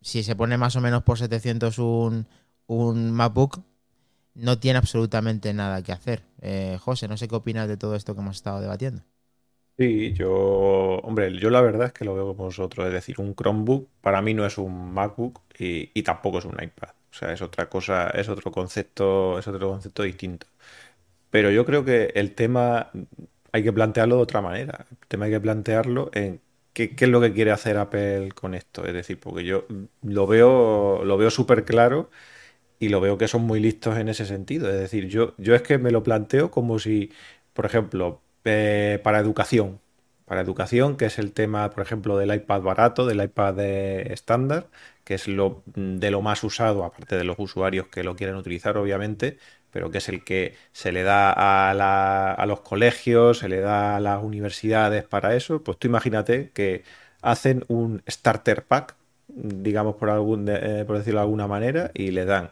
si 0.03 0.23
se 0.23 0.37
pone 0.37 0.57
más 0.57 0.77
o 0.77 0.81
menos 0.81 1.03
por 1.03 1.19
700 1.19 1.79
un, 1.79 2.27
un 2.67 3.11
MacBook, 3.11 3.63
no 4.35 4.59
tiene 4.59 4.79
absolutamente 4.79 5.53
nada 5.53 5.83
que 5.83 5.93
hacer. 5.93 6.25
Eh, 6.41 6.79
José, 6.81 7.09
no 7.09 7.17
sé 7.17 7.29
qué 7.29 7.35
opinas 7.35 7.69
de 7.69 7.77
todo 7.77 7.95
esto 7.97 8.15
que 8.15 8.21
hemos 8.21 8.37
estado 8.37 8.61
debatiendo. 8.61 9.03
Sí, 9.79 10.13
yo, 10.13 10.31
hombre, 11.03 11.33
yo 11.39 11.49
la 11.49 11.63
verdad 11.63 11.87
es 11.87 11.93
que 11.95 12.05
lo 12.05 12.15
veo 12.15 12.27
como 12.27 12.45
vosotros. 12.45 12.87
Es 12.87 12.93
decir, 12.93 13.19
un 13.19 13.35
Chromebook 13.35 13.89
para 14.03 14.21
mí 14.21 14.35
no 14.35 14.45
es 14.45 14.59
un 14.59 14.93
MacBook 14.93 15.41
y, 15.59 16.03
tampoco 16.03 16.39
es 16.39 16.45
un 16.45 16.53
iPad. 16.63 16.91
O 17.11 17.15
sea, 17.15 17.33
es 17.33 17.41
otra 17.41 17.69
cosa, 17.71 18.11
es 18.11 18.29
otro 18.29 18.53
concepto, 18.53 19.39
es 19.39 19.49
otro 19.49 19.71
concepto 19.71 20.03
distinto. 20.03 20.47
Pero 21.31 21.51
yo 21.51 21.67
creo 21.67 21.85
que 21.85 22.13
el 22.15 22.35
tema 22.35 22.91
hay 23.53 23.65
que 23.65 23.73
plantearlo 23.73 24.17
de 24.17 24.23
otra 24.23 24.43
manera. 24.43 24.87
El 24.91 25.09
tema 25.09 25.27
hay 25.27 25.33
que 25.33 25.41
plantearlo 25.41 26.11
en 26.15 26.41
qué, 26.75 26.97
qué 26.97 27.07
es 27.07 27.11
lo 27.11 27.21
que 27.21 27.33
quiere 27.35 27.53
hacer 27.53 27.79
Apple 27.79 28.31
con 28.35 28.55
esto. 28.55 28.87
Es 28.87 28.95
decir, 28.95 29.21
porque 29.21 29.45
yo 29.45 29.67
lo 30.03 30.27
veo, 30.27 31.05
lo 31.05 31.19
veo 31.19 31.31
súper 31.31 31.65
claro 31.65 32.11
y 32.79 32.89
lo 32.89 33.01
veo 33.01 33.19
que 33.19 33.29
son 33.29 33.43
muy 33.43 33.61
listos 33.61 33.97
en 33.99 34.09
ese 34.09 34.25
sentido. 34.27 34.69
Es 34.71 34.77
decir, 34.79 35.09
yo, 35.09 35.35
yo 35.39 35.55
es 35.55 35.63
que 35.63 35.79
me 35.79 35.91
lo 35.91 36.03
planteo 36.03 36.51
como 36.51 36.79
si, 36.79 37.13
por 37.53 37.67
ejemplo, 37.67 38.23
para 38.43 39.19
educación, 39.19 39.81
para 40.25 40.41
educación, 40.43 40.97
que 40.97 41.07
es 41.07 41.19
el 41.19 41.33
tema, 41.33 41.71
por 41.71 41.83
ejemplo, 41.83 42.17
del 42.19 42.35
iPad 42.35 42.63
barato, 42.63 43.07
del 43.07 43.23
iPad 43.23 43.59
estándar, 43.61 44.69
que 45.05 45.15
es 45.15 45.27
lo 45.29 45.63
de 45.75 46.11
lo 46.11 46.23
más 46.23 46.45
usado, 46.45 46.85
aparte 46.85 47.17
de 47.17 47.25
los 47.25 47.39
usuarios 47.39 47.89
que 47.89 48.05
lo 48.05 48.17
quieren 48.17 48.37
utilizar, 48.37 48.77
obviamente, 48.77 49.39
pero 49.71 49.91
que 49.91 49.99
es 49.99 50.09
el 50.09 50.25
que 50.25 50.55
se 50.73 50.93
le 50.93 51.03
da 51.03 51.33
a, 51.71 51.75
la- 51.75 52.33
a 52.33 52.47
los 52.47 52.61
colegios, 52.61 53.39
se 53.39 53.49
le 53.49 53.61
da 53.61 53.97
a 53.97 54.01
las 54.01 54.23
universidades 54.23 55.05
para 55.05 55.35
eso, 55.37 55.63
pues 55.63 55.79
tú 55.79 55.89
imagínate 55.89 56.51
que 56.53 56.85
hacen 57.23 57.65
un 57.69 58.03
starter 58.09 58.65
pack, 58.67 58.97
digamos 59.29 59.97
por 59.97 60.11
algún, 60.11 60.49
eh, 60.49 60.85
por 60.87 60.99
decirlo 60.99 61.21
de 61.21 61.25
alguna 61.25 61.47
manera, 61.47 61.91
y 61.95 62.11
le 62.11 62.25
dan 62.25 62.51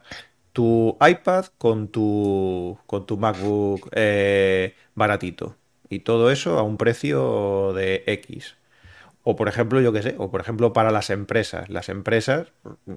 tu 0.52 0.97
iPad 1.00 1.47
con 1.59 1.88
tu, 1.90 2.78
con 2.87 3.07
tu 3.07 3.16
MacBook 3.18 3.88
eh, 3.92 4.75
baratito. 4.95 5.58
Y 5.88 6.00
todo 6.00 6.30
eso 6.30 6.59
a 6.59 6.62
un 6.62 6.76
precio 6.76 7.73
de 7.75 8.04
X. 8.07 8.57
O 9.23 9.37
por 9.37 9.49
ejemplo, 9.49 9.80
yo 9.80 9.92
qué 9.92 10.02
sé, 10.02 10.14
o 10.18 10.30
por 10.30 10.40
ejemplo 10.40 10.73
para 10.73 10.90
las 10.90 11.11
empresas. 11.11 11.68
Las 11.68 11.88
empresas, 11.88 12.52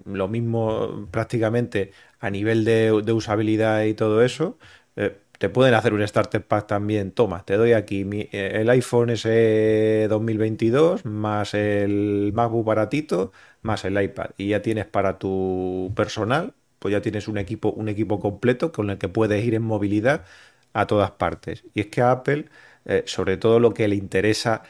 lo 0.06 0.28
mismo 0.28 1.08
prácticamente 1.12 1.92
a 2.20 2.30
nivel 2.30 2.64
de, 2.66 2.92
usabilidad 3.14 3.84
y 3.84 3.94
todo 3.94 4.24
eso, 4.24 4.58
eh, 4.96 5.18
te 5.42 5.50
pueden 5.50 5.74
hacer 5.74 5.94
un 5.94 6.08
starter 6.08 6.46
pack 6.46 6.68
también. 6.68 7.12
Toma, 7.12 7.44
te 7.46 7.58
doy 7.58 7.74
aquí 7.74 8.06
eh, 8.12 8.52
el 8.62 8.70
iPhone 8.70 9.10
SE 9.18 10.08
2022 10.08 11.06
más 11.06 11.54
el 11.56 12.32
MacBook 12.34 12.66
baratito 12.66 13.32
más 13.62 13.86
el 13.86 14.02
iPad. 14.02 14.32
Y 14.38 14.50
ya 14.50 14.62
tienes 14.62 14.86
para 14.86 15.18
tu 15.20 15.92
personal, 15.96 16.54
pues 16.80 16.92
ya 16.92 17.02
tienes 17.02 17.28
un 17.28 17.38
equipo, 17.38 17.72
un 17.72 17.90
equipo 17.90 18.20
completo 18.20 18.72
con 18.72 18.90
el 18.92 18.98
que 18.98 19.10
puedes 19.10 19.44
ir 19.44 19.56
en 19.56 19.64
movilidad 19.64 20.26
a 20.74 20.88
todas 20.88 21.12
partes. 21.12 21.64
Y 21.74 21.82
es 21.82 21.88
que 21.88 22.02
Apple, 22.02 22.46
eh, 22.86 23.04
sobre 23.06 23.38
todo 23.38 23.60
lo 23.60 23.74
que 23.74 23.88
le 23.88 23.96
interesa 23.96 24.64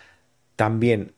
también 0.55 1.13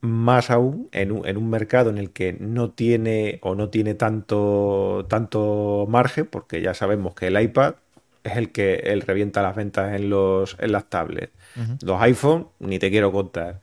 más 0.00 0.50
aún 0.50 0.88
en 0.92 1.12
un, 1.12 1.26
en 1.26 1.36
un 1.36 1.50
mercado 1.50 1.90
en 1.90 1.98
el 1.98 2.10
que 2.12 2.32
no 2.34 2.70
tiene 2.70 3.38
o 3.42 3.54
no 3.54 3.70
tiene 3.70 3.94
tanto, 3.94 5.06
tanto 5.08 5.86
margen, 5.88 6.26
porque 6.26 6.60
ya 6.62 6.74
sabemos 6.74 7.14
que 7.14 7.28
el 7.28 7.40
iPad 7.40 7.76
es 8.24 8.36
el 8.36 8.52
que 8.52 8.74
él 8.76 9.02
revienta 9.02 9.42
las 9.42 9.56
ventas 9.56 9.94
en 9.94 10.10
los, 10.10 10.56
en 10.60 10.72
las 10.72 10.88
tablets. 10.90 11.32
Los 11.82 12.00
iPhone, 12.02 12.48
ni 12.58 12.78
te 12.78 12.90
quiero 12.90 13.12
contar. 13.12 13.60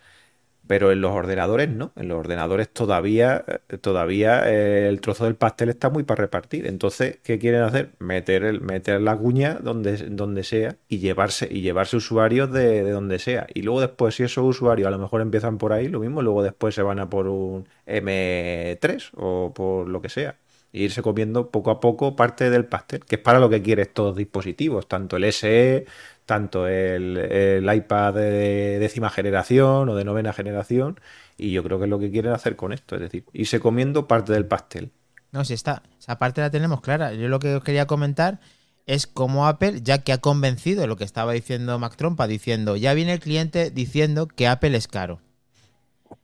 Pero 0.68 0.92
en 0.92 1.02
los 1.02 1.12
ordenadores 1.12 1.70
no, 1.70 1.92
en 1.96 2.08
los 2.08 2.18
ordenadores 2.20 2.70
todavía, 2.70 3.44
eh, 3.70 3.78
todavía 3.78 4.50
eh, 4.50 4.88
el 4.88 5.02
trozo 5.02 5.26
del 5.26 5.36
pastel 5.36 5.70
está 5.70 5.90
muy 5.90 6.04
para 6.04 6.22
repartir. 6.22 6.66
Entonces, 6.68 7.20
¿qué 7.24 7.38
quieren 7.40 7.62
hacer? 7.64 7.92
Meter, 8.00 8.44
el, 8.44 8.62
meter 8.62 9.02
la 9.02 9.18
cuña 9.18 9.56
donde, 9.62 9.98
donde 10.10 10.44
sea 10.44 10.78
y 10.88 11.00
llevarse, 11.00 11.48
y 11.52 11.62
llevarse 11.62 11.98
usuarios 11.98 12.52
de, 12.52 12.84
de 12.84 12.92
donde 12.92 13.20
sea. 13.20 13.48
Y 13.54 13.62
luego 13.62 13.82
después, 13.82 14.16
si 14.16 14.24
esos 14.24 14.46
usuarios 14.46 14.88
a 14.88 14.92
lo 14.92 15.00
mejor 15.00 15.22
empiezan 15.22 15.58
por 15.58 15.74
ahí, 15.74 15.88
lo 15.90 16.00
mismo, 16.00 16.22
luego 16.22 16.44
después 16.44 16.76
se 16.76 16.82
van 16.82 17.00
a 17.00 17.10
por 17.10 17.28
un 17.28 17.68
M3 17.86 19.12
o 19.16 19.54
por 19.54 19.90
lo 19.90 20.02
que 20.02 20.10
sea. 20.10 20.38
E 20.74 20.82
irse 20.82 21.02
comiendo 21.02 21.52
poco 21.52 21.72
a 21.72 21.80
poco 21.80 22.16
parte 22.16 22.50
del 22.50 22.66
pastel, 22.66 23.06
que 23.06 23.16
es 23.16 23.22
para 23.22 23.40
lo 23.40 23.50
que 23.50 23.62
quieren 23.62 23.84
estos 23.84 24.16
dispositivos, 24.16 24.88
tanto 24.88 25.18
el 25.18 25.32
SE, 25.32 25.86
tanto 26.26 26.68
el, 26.68 27.70
iPad 27.72 28.16
de 28.16 28.80
décima 28.80 29.10
generación 29.10 29.88
o 29.88 29.96
de 29.96 30.04
novena 30.04 30.34
generación, 30.34 31.00
y 31.38 31.52
yo 31.52 31.64
creo 31.64 31.78
que 31.78 31.86
es 31.86 31.90
lo 31.90 32.00
que 32.00 32.12
quieren 32.12 32.32
hacer 32.32 32.56
con 32.56 32.74
esto, 32.74 32.96
es 32.96 33.02
decir, 33.02 33.24
irse 33.34 33.60
comiendo 33.60 34.08
parte 34.08 34.34
del 34.34 34.46
pastel. 34.46 34.92
No, 35.32 35.46
si 35.46 35.54
está, 35.54 35.84
esa 36.00 36.18
parte 36.18 36.42
la 36.42 36.52
tenemos 36.52 36.82
clara. 36.82 37.14
Yo 37.14 37.28
lo 37.28 37.40
que 37.40 37.56
os 37.56 37.64
quería 37.64 37.88
comentar 37.88 38.40
es 38.86 39.08
cómo 39.08 39.48
Apple, 39.48 39.82
ya 39.82 40.00
que 40.00 40.14
ha 40.14 40.20
convencido 40.20 40.88
lo 40.88 40.98
que 40.98 41.04
estaba 41.04 41.34
diciendo 41.34 41.80
Mac 41.80 41.96
Trompa, 41.96 42.28
diciendo, 42.28 42.76
ya 42.76 42.94
viene 42.94 43.14
el 43.14 43.20
cliente 43.20 43.72
diciendo 43.72 44.28
que 44.28 44.48
Apple 44.48 44.76
es 44.76 44.88
caro. 44.88 45.22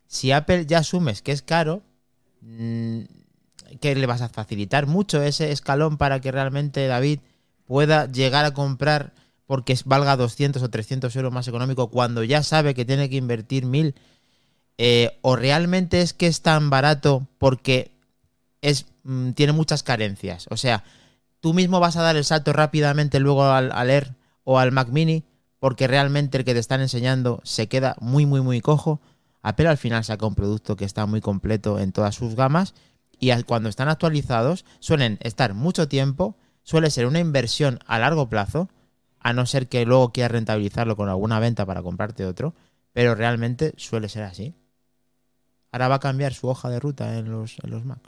Si 0.08 0.32
Apple 0.32 0.66
ya 0.66 0.80
asumes 0.80 1.22
que 1.22 1.32
es 1.32 1.42
caro, 1.42 1.82
mm, 2.42 3.02
que 3.82 3.96
le 3.96 4.06
vas 4.06 4.22
a 4.22 4.30
facilitar 4.30 4.88
mucho 4.88 5.22
ese 5.22 5.52
escalón 5.52 5.98
para 5.98 6.20
que 6.22 6.32
realmente 6.32 6.88
David 6.88 7.20
pueda 7.66 8.12
llegar 8.12 8.46
a 8.46 8.54
comprar 8.54 9.14
porque 9.46 9.78
valga 9.86 10.16
200 10.16 10.62
o 10.62 10.70
300 10.70 11.16
euros 11.16 11.34
más 11.34 11.48
económico 11.48 11.90
cuando 11.90 12.24
ya 12.24 12.44
sabe 12.44 12.74
que 12.74 12.86
tiene 12.86 13.10
que 13.10 13.16
invertir 13.16 13.66
1000 13.66 13.96
eh, 14.78 15.18
o 15.22 15.36
realmente 15.36 16.02
es 16.02 16.14
que 16.14 16.28
es 16.28 16.42
tan 16.42 16.70
barato 16.70 17.28
porque 17.38 17.92
es, 18.62 18.86
mm, 19.04 19.32
tiene 19.32 19.54
muchas 19.54 19.84
carencias. 19.84 20.48
O 20.52 20.58
sea, 20.58 20.84
tú 21.42 21.54
mismo 21.54 21.80
vas 21.80 21.98
a 21.98 22.02
dar 22.02 22.16
el 22.16 22.26
salto 22.26 22.54
rápidamente 22.54 23.20
luego 23.20 23.44
al, 23.44 23.72
al 23.72 23.90
Air 23.90 24.16
o 24.44 24.60
al 24.60 24.72
Mac 24.72 24.90
Mini 24.90 25.26
porque 25.60 25.88
realmente 25.88 26.38
el 26.38 26.46
que 26.46 26.54
te 26.54 26.60
están 26.60 26.82
enseñando 26.82 27.42
se 27.44 27.68
queda 27.68 27.96
muy, 28.00 28.26
muy, 28.26 28.42
muy 28.42 28.62
cojo. 28.62 29.02
Apple 29.42 29.68
al 29.68 29.78
final 29.78 30.04
saca 30.04 30.26
un 30.26 30.36
producto 30.36 30.76
que 30.76 30.86
está 30.86 31.06
muy 31.06 31.22
completo 31.22 31.80
en 31.80 31.92
todas 31.92 32.16
sus 32.16 32.36
gamas 32.36 32.74
y 33.20 33.32
cuando 33.44 33.70
están 33.70 33.90
actualizados 33.90 34.66
suelen 34.80 35.18
estar 35.22 35.54
mucho 35.54 35.88
tiempo, 35.88 36.38
suele 36.64 36.90
ser 36.90 37.06
una 37.06 37.20
inversión 37.20 37.80
a 37.86 38.00
largo 38.00 38.30
plazo, 38.30 38.70
a 39.20 39.34
no 39.34 39.46
ser 39.46 39.68
que 39.68 39.86
luego 39.86 40.12
quieras 40.12 40.32
rentabilizarlo 40.32 40.96
con 40.96 41.10
alguna 41.10 41.40
venta 41.40 41.66
para 41.66 41.82
comprarte 41.82 42.26
otro, 42.26 42.54
pero 42.94 43.16
realmente 43.16 43.74
suele 43.78 44.10
ser 44.10 44.24
así. 44.24 44.56
Ahora 45.72 45.88
va 45.88 45.96
a 45.96 46.00
cambiar 46.00 46.34
su 46.34 46.48
hoja 46.48 46.70
de 46.70 46.80
ruta 46.80 47.18
en 47.18 47.30
los, 47.32 47.58
en 47.64 47.70
los 47.70 47.86
Mac. 47.86 48.00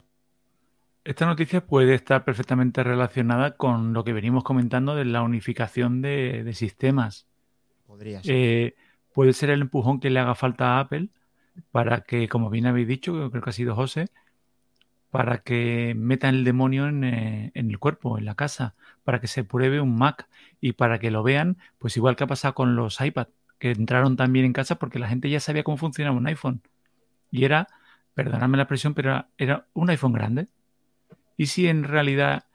Esta 1.04 1.26
noticia 1.26 1.66
puede 1.66 1.94
estar 1.94 2.24
perfectamente 2.24 2.82
relacionada 2.82 3.56
con 3.56 3.92
lo 3.92 4.04
que 4.04 4.12
venimos 4.12 4.44
comentando 4.44 4.94
de 4.94 5.04
la 5.04 5.22
unificación 5.22 6.00
de, 6.00 6.44
de 6.44 6.54
sistemas. 6.54 7.26
Podría 7.86 8.22
ser. 8.22 8.34
Eh, 8.34 8.76
puede 9.12 9.32
ser 9.32 9.50
el 9.50 9.62
empujón 9.62 10.00
que 10.00 10.10
le 10.10 10.20
haga 10.20 10.34
falta 10.34 10.76
a 10.76 10.80
Apple 10.80 11.08
para 11.70 12.02
que, 12.02 12.28
como 12.28 12.50
bien 12.50 12.66
habéis 12.66 12.88
dicho, 12.88 13.30
creo 13.30 13.42
que 13.42 13.50
ha 13.50 13.52
sido 13.52 13.74
José, 13.74 14.08
para 15.12 15.42
que 15.42 15.94
metan 15.94 16.34
el 16.36 16.44
demonio 16.44 16.88
en, 16.88 17.04
eh, 17.04 17.52
en 17.54 17.70
el 17.70 17.78
cuerpo, 17.78 18.16
en 18.16 18.24
la 18.24 18.34
casa, 18.34 18.74
para 19.04 19.20
que 19.20 19.26
se 19.26 19.44
pruebe 19.44 19.78
un 19.78 19.94
Mac 19.94 20.26
y 20.58 20.72
para 20.72 20.98
que 20.98 21.10
lo 21.10 21.22
vean, 21.22 21.58
pues 21.78 21.98
igual 21.98 22.16
que 22.16 22.24
ha 22.24 22.26
pasado 22.26 22.54
con 22.54 22.76
los 22.76 22.98
iPad, 22.98 23.28
que 23.58 23.72
entraron 23.72 24.16
también 24.16 24.46
en 24.46 24.54
casa 24.54 24.76
porque 24.76 24.98
la 24.98 25.08
gente 25.08 25.28
ya 25.28 25.38
sabía 25.38 25.64
cómo 25.64 25.76
funcionaba 25.76 26.16
un 26.16 26.26
iPhone. 26.26 26.62
Y 27.30 27.44
era, 27.44 27.68
perdonadme 28.14 28.56
la 28.56 28.62
expresión, 28.62 28.94
pero 28.94 29.10
era, 29.10 29.28
era 29.36 29.66
un 29.74 29.90
iPhone 29.90 30.14
grande. 30.14 30.48
¿Y 31.36 31.46
si 31.46 31.68
en 31.68 31.84
realidad 31.84 32.46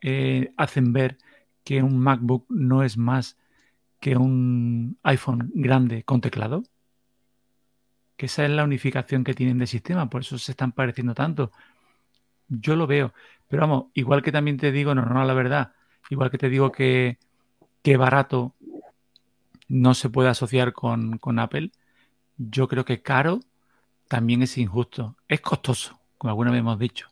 eh, 0.00 0.52
hacen 0.56 0.92
ver 0.92 1.18
que 1.62 1.84
un 1.84 1.98
MacBook 2.00 2.46
no 2.48 2.82
es 2.82 2.98
más 2.98 3.38
que 4.00 4.16
un 4.16 4.98
iPhone 5.04 5.52
grande 5.54 6.02
con 6.02 6.20
teclado? 6.20 6.64
Que 8.16 8.26
esa 8.26 8.44
es 8.44 8.50
la 8.50 8.64
unificación 8.64 9.22
que 9.22 9.34
tienen 9.34 9.58
de 9.58 9.68
sistema, 9.68 10.10
por 10.10 10.22
eso 10.22 10.36
se 10.36 10.50
están 10.50 10.72
pareciendo 10.72 11.14
tanto. 11.14 11.52
Yo 12.48 12.76
lo 12.76 12.86
veo, 12.86 13.12
pero 13.48 13.62
vamos, 13.62 13.86
igual 13.94 14.22
que 14.22 14.32
también 14.32 14.56
te 14.56 14.72
digo, 14.72 14.94
no, 14.94 15.04
no, 15.04 15.24
la 15.24 15.34
verdad, 15.34 15.72
igual 16.10 16.30
que 16.30 16.38
te 16.38 16.48
digo 16.48 16.72
que, 16.72 17.18
que 17.82 17.96
barato 17.96 18.54
no 19.68 19.94
se 19.94 20.10
puede 20.10 20.28
asociar 20.28 20.72
con, 20.72 21.18
con 21.18 21.38
Apple, 21.38 21.70
yo 22.36 22.68
creo 22.68 22.84
que 22.84 23.02
caro 23.02 23.40
también 24.08 24.42
es 24.42 24.58
injusto. 24.58 25.16
Es 25.28 25.40
costoso, 25.40 25.98
como 26.18 26.30
alguna 26.30 26.50
vez 26.50 26.60
hemos 26.60 26.78
dicho. 26.78 27.08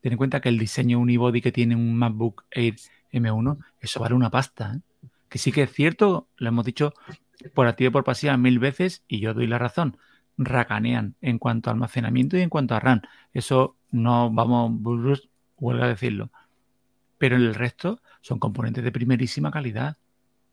Ten 0.00 0.12
en 0.12 0.18
cuenta 0.18 0.40
que 0.40 0.50
el 0.50 0.58
diseño 0.58 0.98
unibody 0.98 1.40
que 1.40 1.52
tiene 1.52 1.74
un 1.74 1.96
MacBook 1.96 2.44
Air 2.50 2.76
M1, 3.12 3.58
eso 3.80 4.00
vale 4.00 4.14
una 4.14 4.30
pasta. 4.30 4.74
¿eh? 4.76 5.08
Que 5.28 5.38
sí 5.38 5.52
que 5.52 5.62
es 5.62 5.72
cierto, 5.72 6.28
lo 6.36 6.48
hemos 6.48 6.64
dicho 6.64 6.92
por 7.54 7.66
activa 7.66 7.88
y 7.88 7.92
por 7.92 8.04
pasiva 8.04 8.36
mil 8.36 8.58
veces, 8.58 9.02
y 9.08 9.20
yo 9.20 9.34
doy 9.34 9.46
la 9.46 9.58
razón. 9.58 9.96
Racanean 10.38 11.14
en 11.20 11.38
cuanto 11.38 11.70
a 11.70 11.72
almacenamiento 11.72 12.36
y 12.36 12.42
en 12.42 12.50
cuanto 12.50 12.74
a 12.74 12.80
RAM. 12.80 13.02
Eso 13.32 13.76
no 13.90 14.30
vamos, 14.30 15.28
a 15.82 15.86
decirlo. 15.86 16.30
Pero 17.18 17.36
en 17.36 17.42
el 17.42 17.54
resto 17.54 18.00
son 18.20 18.38
componentes 18.38 18.84
de 18.84 18.92
primerísima 18.92 19.50
calidad. 19.50 19.96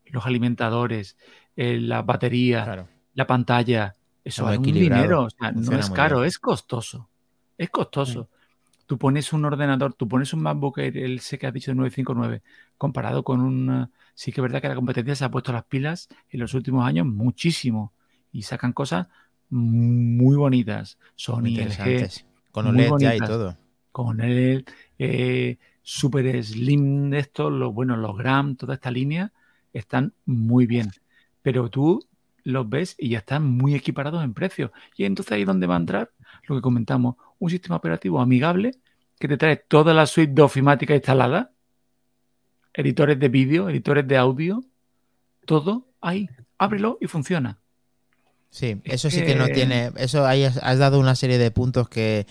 Los 0.06 0.26
alimentadores, 0.26 1.16
eh, 1.56 1.78
la 1.80 2.02
batería, 2.02 2.64
Claro. 2.64 2.88
la 3.14 3.26
pantalla, 3.26 3.94
eso 4.24 4.44
vale 4.44 4.58
un 4.58 4.64
dinero. 4.64 5.24
O 5.24 5.30
sea, 5.30 5.52
no 5.52 5.78
es 5.78 5.90
caro, 5.90 6.18
bien. 6.18 6.28
es 6.28 6.38
costoso. 6.38 7.08
Es 7.58 7.70
costoso. 7.70 8.28
tú 8.86 8.98
pones 8.98 9.32
un 9.32 9.44
ordenador, 9.46 9.94
tú 9.94 10.06
pones 10.06 10.34
un 10.34 10.42
MacBook 10.42 10.78
el 10.78 11.20
sé 11.20 11.38
que 11.38 11.46
has 11.46 11.54
dicho 11.54 11.70
de 11.70 11.74
959, 11.74 12.42
comparado 12.76 13.24
con 13.24 13.40
un... 13.40 13.90
Sí 14.14 14.30
que 14.30 14.40
es 14.40 14.42
verdad 14.42 14.60
que 14.60 14.68
la 14.68 14.74
competencia 14.74 15.14
se 15.14 15.24
ha 15.24 15.30
puesto 15.30 15.52
las 15.52 15.64
pilas 15.64 16.08
en 16.28 16.40
los 16.40 16.52
últimos 16.52 16.86
años 16.86 17.06
muchísimo 17.06 17.94
y 18.30 18.42
sacan 18.42 18.74
cosas 18.74 19.06
muy 19.50 20.36
bonitas. 20.36 20.98
Sony, 21.14 21.56
LG, 21.56 22.08
con 22.50 22.66
OLED 22.66 22.90
ya 22.98 23.16
y 23.16 23.18
todo. 23.18 23.56
Con 23.92 24.20
el 24.20 24.64
eh, 24.98 25.58
Super 25.82 26.42
Slim 26.42 27.10
de 27.10 27.18
estos, 27.20 27.52
los, 27.52 27.72
bueno, 27.72 27.96
los 27.96 28.16
Gram, 28.16 28.56
toda 28.56 28.74
esta 28.74 28.90
línea, 28.90 29.32
están 29.72 30.12
muy 30.24 30.66
bien. 30.66 30.90
Pero 31.42 31.68
tú 31.68 32.04
los 32.42 32.68
ves 32.68 32.94
y 32.98 33.10
ya 33.10 33.18
están 33.18 33.44
muy 33.44 33.74
equiparados 33.74 34.22
en 34.24 34.34
precio. 34.34 34.72
Y 34.96 35.04
entonces 35.04 35.32
ahí 35.32 35.42
es 35.42 35.46
donde 35.46 35.66
va 35.66 35.74
a 35.74 35.78
entrar 35.78 36.10
lo 36.46 36.56
que 36.56 36.62
comentamos, 36.62 37.16
un 37.38 37.50
sistema 37.50 37.76
operativo 37.76 38.20
amigable 38.20 38.72
que 39.18 39.28
te 39.28 39.36
trae 39.36 39.56
toda 39.56 39.94
la 39.94 40.06
suite 40.06 40.32
de 40.32 40.42
ofimática 40.42 40.94
instalada, 40.94 41.52
editores 42.72 43.18
de 43.18 43.28
vídeo, 43.28 43.68
editores 43.68 44.06
de 44.06 44.16
audio, 44.16 44.64
todo 45.46 45.88
ahí, 46.00 46.28
ábrelo 46.58 46.98
y 47.00 47.06
funciona. 47.06 47.58
Sí, 48.54 48.80
eso 48.84 49.10
sí 49.10 49.22
que 49.22 49.34
no 49.34 49.48
tiene, 49.48 49.90
eso 49.96 50.24
ahí 50.24 50.44
has, 50.44 50.78
dado 50.78 51.00
una 51.00 51.16
serie 51.16 51.38
de 51.38 51.50
puntos 51.50 51.88
que, 51.88 52.24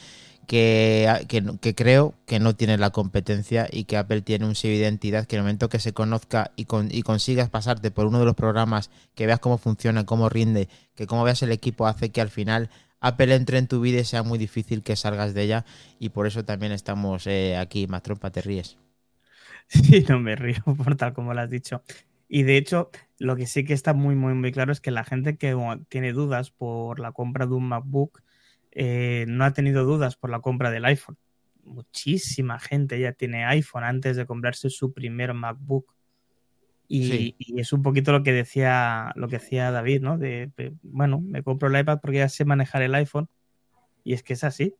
que, 0.48 1.74
creo 1.76 2.14
que 2.26 2.40
no 2.40 2.56
tiene 2.56 2.78
la 2.78 2.92
competencia 2.92 3.68
y 3.70 3.84
que 3.84 3.98
Apple 3.98 4.22
tiene 4.22 4.46
un 4.46 4.56
sello 4.56 4.76
de 4.76 4.80
identidad 4.80 5.26
que 5.26 5.36
en 5.36 5.40
el 5.42 5.44
momento 5.44 5.68
que 5.68 5.80
se 5.80 5.92
conozca 5.92 6.52
y, 6.56 6.66
y, 6.92 7.02
consigas 7.02 7.50
pasarte 7.50 7.92
por 7.92 8.06
uno 8.06 8.20
de 8.20 8.26
los 8.26 8.36
programas, 8.36 8.90
que 9.16 9.26
veas 9.26 9.42
cómo 9.42 9.58
funciona, 9.58 10.06
cómo 10.06 10.30
rinde, 10.30 10.70
que 10.96 11.08
cómo 11.08 11.26
veas 11.26 11.42
el 11.42 11.52
equipo 11.52 11.88
hace 11.88 12.10
que 12.12 12.22
al 12.22 12.30
final 12.30 12.70
Apple 13.02 13.36
entre 13.36 13.58
en 13.58 13.68
tu 13.68 13.82
vida 13.82 14.00
y 14.00 14.06
sea 14.06 14.24
muy 14.24 14.38
difícil 14.40 14.82
que 14.82 14.96
salgas 14.96 15.34
de 15.34 15.42
ella 15.44 15.66
y 16.00 16.08
por 16.08 16.26
eso 16.26 16.46
también 16.46 16.72
estamos 16.72 17.28
eh, 17.28 17.58
aquí, 17.58 17.86
más 17.86 18.02
trompa, 18.02 18.32
te 18.32 18.42
ríes. 18.42 18.78
Sí, 19.68 20.06
no 20.08 20.20
me 20.20 20.38
río 20.38 20.64
por 20.78 20.96
tal 20.96 21.14
como 21.14 21.34
lo 21.34 21.42
has 21.42 21.50
dicho. 21.50 21.82
Y 22.28 22.44
de 22.44 22.58
hecho, 22.58 22.90
lo 23.20 23.36
que 23.36 23.48
sí 23.48 23.64
que 23.64 23.74
está 23.74 23.94
muy, 23.94 24.16
muy, 24.16 24.34
muy 24.34 24.52
claro 24.52 24.72
es 24.72 24.82
que 24.82 24.92
la 24.92 25.04
gente 25.04 25.38
que 25.38 25.56
tiene 25.90 26.14
dudas 26.14 26.52
por 26.52 27.00
la 27.00 27.12
compra 27.12 27.46
de 27.46 27.54
un 27.54 27.68
MacBook 27.68 28.22
eh, 28.72 29.26
no 29.28 29.46
ha 29.46 29.54
tenido 29.54 29.86
dudas 29.86 30.16
por 30.16 30.30
la 30.30 30.40
compra 30.40 30.72
del 30.72 30.86
iPhone. 30.86 31.18
Muchísima 31.64 32.60
gente 32.60 33.00
ya 33.00 33.14
tiene 33.14 33.46
iPhone 33.46 33.84
antes 33.84 34.18
de 34.18 34.26
comprarse 34.26 34.70
su 34.70 34.94
primer 34.94 35.34
MacBook. 35.34 35.94
Y, 36.88 37.36
es 37.58 37.72
un 37.72 37.82
poquito 37.82 38.12
lo 38.12 38.24
que 38.24 38.34
decía, 38.34 39.14
lo 39.16 39.28
que 39.28 39.38
decía 39.38 39.72
David, 39.72 40.02
¿no? 40.02 40.18
De, 40.18 40.52
bueno, 40.82 41.22
me 41.22 41.44
compro 41.44 41.70
el 41.70 41.80
iPad 41.80 42.00
porque 42.02 42.18
ya 42.18 42.30
sé 42.30 42.46
manejar 42.46 42.82
el 42.82 42.96
iPhone. 42.96 43.30
Y 44.04 44.14
es 44.14 44.24
que 44.24 44.34
es 44.34 44.44
así. 44.44 44.76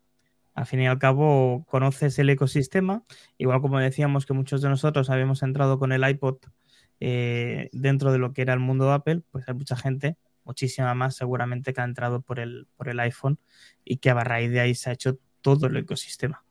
Al 0.54 0.66
fin 0.66 0.82
y 0.82 0.88
al 0.88 1.00
cabo, 1.00 1.66
conoces 1.68 2.20
el 2.20 2.30
ecosistema. 2.30 3.04
Igual 3.38 3.62
como 3.62 3.80
decíamos 3.80 4.26
que 4.26 4.34
muchos 4.34 4.62
de 4.62 4.70
nosotros 4.70 5.10
habíamos 5.10 5.44
entrado 5.44 5.80
con 5.80 5.92
el 5.92 6.08
iPod 6.08 6.38
eh, 7.06 7.70
dentro 7.74 8.14
de 8.14 8.18
lo 8.18 8.32
que 8.32 8.44
era 8.44 8.54
el 8.54 8.62
mundo 8.62 8.94
Apple, 8.94 9.24
pues 9.30 9.44
hay 9.50 9.54
mucha 9.54 9.76
gente, 9.76 10.16
muchísima 10.46 10.94
más 10.94 11.18
seguramente 11.18 11.74
que 11.74 11.82
ha 11.82 11.84
entrado 11.84 12.22
por 12.22 12.40
el, 12.40 12.70
por 12.78 12.88
el 12.88 12.98
iPhone 13.02 13.40
y 13.84 13.98
que 13.98 14.10
a 14.10 14.14
raíz 14.14 14.52
de 14.52 14.62
ahí 14.62 14.74
se 14.74 14.90
ha 14.90 14.94
hecho 14.94 15.20
todo 15.42 15.68
el 15.68 15.76
ecosistema. 15.76 16.46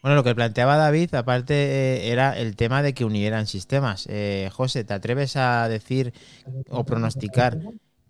Bueno, 0.00 0.14
lo 0.14 0.24
que 0.24 0.34
planteaba 0.34 0.78
David, 0.78 1.14
aparte, 1.14 1.52
eh, 1.52 2.12
era 2.12 2.38
el 2.38 2.56
tema 2.56 2.82
de 2.82 2.94
que 2.94 3.04
unieran 3.04 3.46
sistemas. 3.46 4.06
Eh, 4.08 4.48
José, 4.54 4.84
¿te 4.84 4.94
atreves 4.94 5.36
a 5.36 5.68
decir 5.68 6.14
o 6.70 6.86
pronosticar 6.86 7.58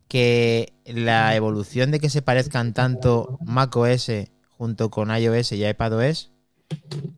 que 0.06 0.74
la 0.84 1.34
evolución 1.34 1.90
de 1.90 1.98
que 1.98 2.08
se 2.08 2.22
parezcan 2.22 2.72
tanto 2.72 3.36
macOS 3.44 4.12
junto 4.48 4.90
con 4.90 5.10
iOS 5.10 5.50
y 5.52 5.66
iPadOS, 5.66 6.30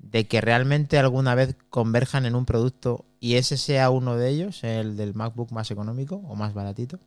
de 0.00 0.26
que 0.26 0.40
realmente 0.40 0.98
alguna 0.98 1.34
vez 1.34 1.56
converjan 1.68 2.26
en 2.26 2.34
un 2.34 2.44
producto 2.44 3.04
y 3.20 3.36
ese 3.36 3.56
sea 3.56 3.90
uno 3.90 4.16
de 4.16 4.28
ellos, 4.28 4.64
el 4.64 4.96
del 4.96 5.14
MacBook 5.14 5.52
más 5.52 5.70
económico 5.70 6.16
o 6.16 6.34
más 6.34 6.54
baratito? 6.54 6.98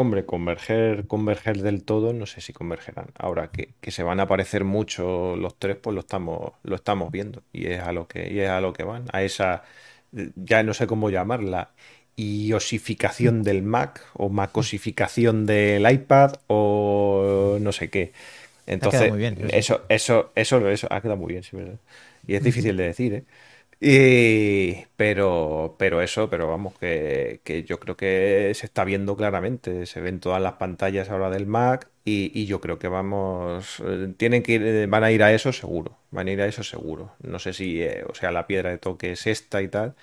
Hombre, 0.00 0.24
converger, 0.24 1.08
converger 1.08 1.60
del 1.60 1.82
todo, 1.82 2.12
no 2.12 2.26
sé 2.26 2.40
si 2.40 2.52
convergerán. 2.52 3.08
Ahora 3.18 3.50
que, 3.50 3.74
se 3.90 4.04
van 4.04 4.20
a 4.20 4.28
parecer 4.28 4.62
mucho 4.62 5.34
los 5.34 5.58
tres, 5.58 5.76
pues 5.76 5.92
lo 5.92 6.00
estamos, 6.00 6.52
lo 6.62 6.76
estamos 6.76 7.10
viendo. 7.10 7.42
Y 7.52 7.66
es 7.66 7.82
a 7.82 7.90
lo 7.90 8.06
que, 8.06 8.32
y 8.32 8.38
es 8.38 8.48
a 8.48 8.60
lo 8.60 8.72
que 8.72 8.84
van. 8.84 9.06
A 9.12 9.22
esa, 9.24 9.64
ya 10.12 10.62
no 10.62 10.72
sé 10.72 10.86
cómo 10.86 11.10
llamarla, 11.10 11.72
iosificación 12.14 13.42
del 13.42 13.64
Mac, 13.64 14.00
o 14.14 14.28
macosificación 14.28 15.46
del 15.46 15.90
iPad, 15.90 16.34
o 16.46 17.58
no 17.60 17.72
sé 17.72 17.90
qué. 17.90 18.12
Entonces, 18.68 19.10
muy 19.10 19.18
bien, 19.18 19.36
eso, 19.50 19.82
eso, 19.88 20.30
eso, 20.34 20.68
eso, 20.68 20.86
ha 20.90 21.00
quedado 21.00 21.16
muy 21.16 21.32
bien, 21.32 21.42
sí, 21.42 21.56
¿verdad? 21.56 21.78
Y 22.26 22.34
es 22.34 22.42
difícil 22.42 22.76
de 22.76 22.84
decir, 22.84 23.14
¿eh? 23.14 23.24
Y, 23.80 24.86
pero, 24.96 25.76
pero 25.78 26.02
eso, 26.02 26.28
pero 26.28 26.48
vamos, 26.48 26.76
que, 26.78 27.64
yo 27.66 27.78
creo 27.78 27.96
que 27.96 28.52
se 28.54 28.66
está 28.66 28.84
viendo 28.84 29.16
claramente, 29.16 29.86
se 29.86 30.00
ven 30.00 30.18
todas 30.18 30.42
las 30.42 30.54
pantallas 30.54 31.10
ahora 31.10 31.30
del 31.30 31.46
Mac 31.46 31.88
y, 32.04 32.46
yo 32.46 32.60
creo 32.60 32.78
que 32.78 32.88
vamos, 32.88 33.80
eh, 33.86 34.12
tienen 34.16 34.42
que 34.42 34.52
ir, 34.52 34.88
van 34.88 35.04
a 35.04 35.12
ir 35.12 35.22
a 35.22 35.32
eso 35.32 35.52
seguro, 35.52 35.96
van 36.10 36.26
a 36.28 36.32
ir 36.32 36.40
a 36.40 36.46
eso 36.46 36.64
seguro. 36.64 37.12
No 37.22 37.38
sé 37.38 37.52
si, 37.52 37.80
eh, 37.82 38.04
o 38.08 38.14
sea, 38.14 38.32
la 38.32 38.46
piedra 38.46 38.70
de 38.70 38.78
toque 38.78 39.12
es 39.12 39.26
esta 39.26 39.62
y 39.62 39.68
tal, 39.68 39.94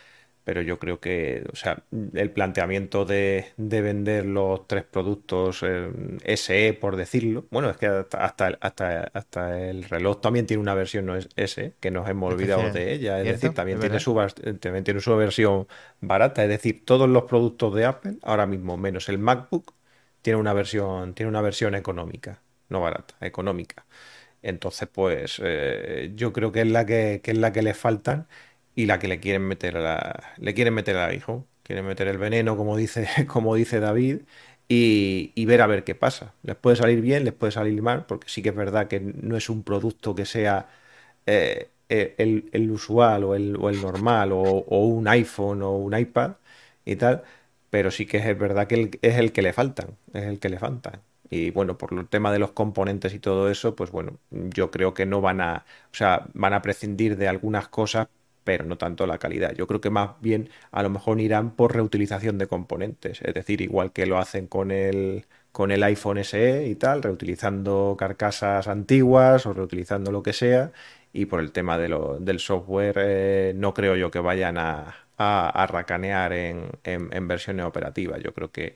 pero 0.45 0.61
yo 0.61 0.77
creo 0.77 0.99
que, 0.99 1.43
o 1.51 1.55
sea, 1.55 1.83
el 2.13 2.29
planteamiento 2.29 3.03
de, 3.03 3.47
vender 3.57 4.27
los 4.27 4.67
tres 4.67 4.83
productos 4.83 5.63
eh, 5.63 6.37
SE, 6.37 6.73
por 6.79 6.95
decirlo, 6.95 7.47
bueno, 7.49 7.71
es 7.71 7.77
que 7.77 7.87
hasta, 7.87 8.47
hasta, 8.61 9.09
hasta, 9.11 9.59
el 9.59 9.83
reloj 9.85 10.21
también 10.21 10.45
tiene 10.45 10.61
una 10.61 10.75
versión 10.75 11.07
no 11.07 11.15
es 11.15 11.29
S, 11.35 11.73
que 11.79 11.89
nos 11.89 12.07
hemos 12.07 12.31
olvidado 12.31 12.71
de 12.71 12.93
ella, 12.93 13.19
es 13.19 13.25
decir, 13.25 13.55
también 13.55 13.79
tiene, 13.79 13.99
su, 13.99 14.13
también 14.59 14.83
tiene 14.83 14.99
su 14.99 15.17
versión 15.17 15.67
barata, 15.99 16.43
es 16.43 16.49
decir, 16.49 16.85
todos 16.85 17.09
los 17.09 17.23
productos 17.23 17.73
de 17.73 17.85
Apple, 17.85 18.17
ahora 18.21 18.45
mismo 18.45 18.77
menos 18.77 19.09
el 19.09 19.17
MacBook, 19.17 19.73
tiene 20.21 20.39
una 20.39 20.53
versión, 20.53 21.15
tiene 21.15 21.29
una 21.31 21.41
versión 21.41 21.73
económica, 21.73 22.43
no 22.69 22.81
barata, 22.81 23.15
económica. 23.19 23.87
Entonces, 24.43 24.87
pues 24.91 25.41
eh, 25.43 26.11
yo 26.13 26.31
creo 26.31 26.51
que 26.51 26.61
es 26.61 26.67
la 26.67 26.85
que, 26.85 27.19
que 27.23 27.31
es 27.31 27.37
la 27.37 27.51
que 27.51 27.63
le 27.63 27.73
faltan 27.73 28.27
y 28.75 28.85
la 28.85 28.99
que 28.99 29.07
le 29.07 29.19
quieren 29.19 29.43
meter 29.43 29.77
a 29.77 29.81
la, 29.81 30.33
le 30.37 30.53
quieren 30.53 30.73
meter 30.73 30.97
al 30.97 31.15
hijo. 31.15 31.47
Quieren 31.63 31.85
meter 31.87 32.07
el 32.07 32.17
veneno, 32.19 32.57
como 32.57 32.77
dice, 32.77 33.07
como 33.27 33.55
dice 33.55 33.79
David, 33.79 34.21
y, 34.67 35.45
ver 35.45 35.61
a 35.61 35.67
ver 35.67 35.83
qué 35.83 35.95
pasa. 35.95 36.33
Les 36.43 36.55
puede 36.55 36.75
salir 36.75 37.01
bien, 37.01 37.23
les 37.25 37.33
puede 37.33 37.51
salir 37.51 37.81
mal, 37.81 38.05
porque 38.05 38.29
sí 38.29 38.41
que 38.41 38.49
es 38.49 38.55
verdad 38.55 38.87
que 38.87 38.99
no 38.99 39.37
es 39.37 39.49
un 39.49 39.63
producto 39.63 40.15
que 40.15 40.25
sea 40.25 40.69
eh, 41.25 41.69
el, 41.89 42.71
usual 42.71 43.23
o 43.23 43.35
el, 43.35 43.53
normal, 43.81 44.31
o, 44.33 44.41
un 44.87 45.07
iPhone 45.07 45.61
o 45.61 45.71
un 45.77 45.97
iPad 45.97 46.33
y 46.85 46.95
tal, 46.97 47.23
pero 47.69 47.91
sí 47.91 48.05
que 48.05 48.17
es 48.17 48.37
verdad 48.37 48.67
que 48.67 48.99
es 49.01 49.15
el 49.17 49.31
que 49.31 49.41
le 49.41 49.53
faltan, 49.53 49.97
es 50.13 50.23
el 50.23 50.39
que 50.39 50.49
le 50.49 50.59
faltan. 50.59 51.01
Y 51.29 51.49
bueno, 51.51 51.77
por 51.77 51.93
el 51.93 52.07
tema 52.07 52.31
de 52.31 52.39
los 52.39 52.51
componentes 52.51 53.13
y 53.13 53.19
todo 53.19 53.49
eso, 53.49 53.75
pues 53.75 53.91
bueno, 53.91 54.19
yo 54.31 54.71
creo 54.71 54.93
que 54.93 55.05
no 55.05 55.21
van 55.21 55.41
a, 55.41 55.65
o 55.91 55.95
sea, 55.95 56.27
van 56.33 56.53
a 56.53 56.61
prescindir 56.61 57.17
de 57.17 57.27
algunas 57.27 57.67
cosas 57.67 58.07
pero 58.45 58.63
no 58.65 58.77
tanto 58.77 59.07
la 59.07 59.17
calidad. 59.17 59.53
Yo 59.55 59.67
creo 59.67 59.81
que 59.81 59.89
más 59.89 60.11
bien 60.21 60.49
a 60.71 60.83
lo 60.83 60.89
mejor 60.89 61.19
irán 61.19 61.51
por 61.55 61.75
reutilización 61.75 62.37
de 62.37 62.47
componentes, 62.47 63.21
es 63.21 63.33
decir, 63.33 63.61
igual 63.61 63.91
que 63.91 64.05
lo 64.05 64.17
hacen 64.19 64.47
con 64.47 64.71
el, 64.71 65.25
con 65.51 65.71
el 65.71 65.83
iPhone 65.83 66.19
SE 66.19 66.67
y 66.67 66.75
tal, 66.75 67.03
reutilizando 67.03 67.95
carcasas 67.99 68.67
antiguas 68.67 69.45
o 69.45 69.53
reutilizando 69.53 70.11
lo 70.11 70.23
que 70.23 70.33
sea, 70.33 70.71
y 71.11 71.25
por 71.25 71.39
el 71.41 71.51
tema 71.51 71.77
del 71.77 72.39
software 72.39 72.97
eh, 72.99 73.53
no 73.55 73.73
creo 73.73 73.95
yo 73.95 74.11
que 74.11 74.19
vayan 74.19 74.57
a, 74.57 74.95
a, 75.17 75.67
racanear 75.67 76.33
en, 76.33 76.69
en 76.83 77.27
versiones 77.27 77.65
operativas. 77.65 78.21
Yo 78.21 78.33
creo 78.33 78.51
que 78.51 78.75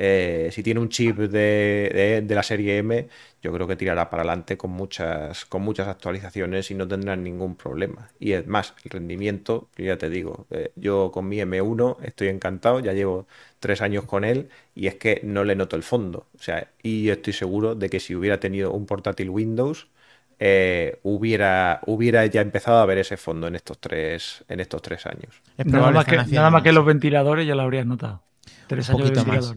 eh, 0.00 0.50
si 0.52 0.62
tiene 0.62 0.78
un 0.78 0.90
chip 0.90 1.16
de, 1.18 2.24
la 2.28 2.42
serie 2.44 2.78
M, 2.78 3.08
yo 3.42 3.52
creo 3.52 3.66
que 3.66 3.74
tirará 3.74 4.08
para 4.08 4.22
adelante 4.22 4.56
con 4.56 4.70
muchas, 4.70 5.44
con 5.44 5.62
muchas 5.62 5.88
actualizaciones 5.88 6.70
y 6.70 6.74
no 6.76 6.86
tendrán 6.86 7.24
ningún 7.24 7.56
problema. 7.56 8.08
Y 8.20 8.32
es 8.32 8.46
más, 8.46 8.74
el 8.84 8.90
rendimiento, 8.92 9.68
ya 9.76 9.98
te 9.98 10.08
digo, 10.08 10.46
eh, 10.50 10.70
yo 10.76 11.10
con 11.10 11.28
mi 11.28 11.38
M1 11.38 11.96
estoy 12.04 12.28
encantado, 12.28 12.78
ya 12.78 12.92
llevo 12.92 13.26
tres 13.58 13.82
años 13.82 14.04
con 14.04 14.24
él 14.24 14.50
y 14.72 14.86
es 14.86 14.94
que 14.94 15.20
no 15.24 15.42
le 15.42 15.56
noto 15.56 15.74
el 15.74 15.82
fondo. 15.82 16.28
O 16.38 16.42
sea, 16.42 16.68
y 16.80 17.08
estoy 17.08 17.32
seguro 17.32 17.74
de 17.74 17.90
que 17.90 17.98
si 17.98 18.14
hubiera 18.14 18.38
tenido 18.38 18.70
un 18.72 18.86
portátil 18.86 19.30
Windows, 19.30 19.88
eh, 20.38 21.00
hubiera, 21.02 21.80
hubiera 21.86 22.24
ya 22.26 22.40
empezado 22.40 22.78
a 22.78 22.86
ver 22.86 22.98
ese 22.98 23.16
fondo 23.16 23.48
en 23.48 23.56
estos 23.56 23.80
tres, 23.80 24.44
en 24.48 24.60
estos 24.60 24.80
tres 24.80 25.06
años. 25.06 25.42
Nada 25.56 25.90
más, 25.90 26.04
que, 26.04 26.16
nada 26.16 26.50
más 26.50 26.62
que 26.62 26.70
los 26.70 26.86
ventiladores 26.86 27.48
ya 27.48 27.56
lo 27.56 27.62
habrías 27.62 27.84
notado. 27.84 28.22
Tres 28.68 28.90
años 28.90 29.12
de 29.12 29.24
más. 29.24 29.54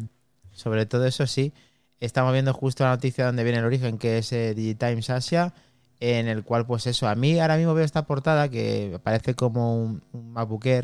Sobre 0.62 0.86
todo 0.86 1.06
eso 1.06 1.28
sí. 1.28 1.54
Estamos 2.00 2.34
viendo 2.34 2.54
justo 2.54 2.84
la 2.84 2.92
noticia 2.92 3.26
donde 3.26 3.44
viene 3.44 3.60
el 3.60 3.66
origen, 3.66 3.98
que 3.98 4.18
es 4.20 4.32
eh, 4.34 4.54
Digitimes 4.56 5.10
Asia, 5.10 5.54
en 6.00 6.28
el 6.28 6.44
cual, 6.44 6.66
pues 6.66 6.88
eso, 6.88 7.08
a 7.08 7.16
mí 7.16 7.40
ahora 7.40 7.58
mismo 7.58 7.74
veo 7.76 7.86
esta 7.86 8.06
portada 8.08 8.50
que 8.50 9.00
parece 9.04 9.36
como 9.36 9.76
un, 9.84 10.04
un 10.14 10.34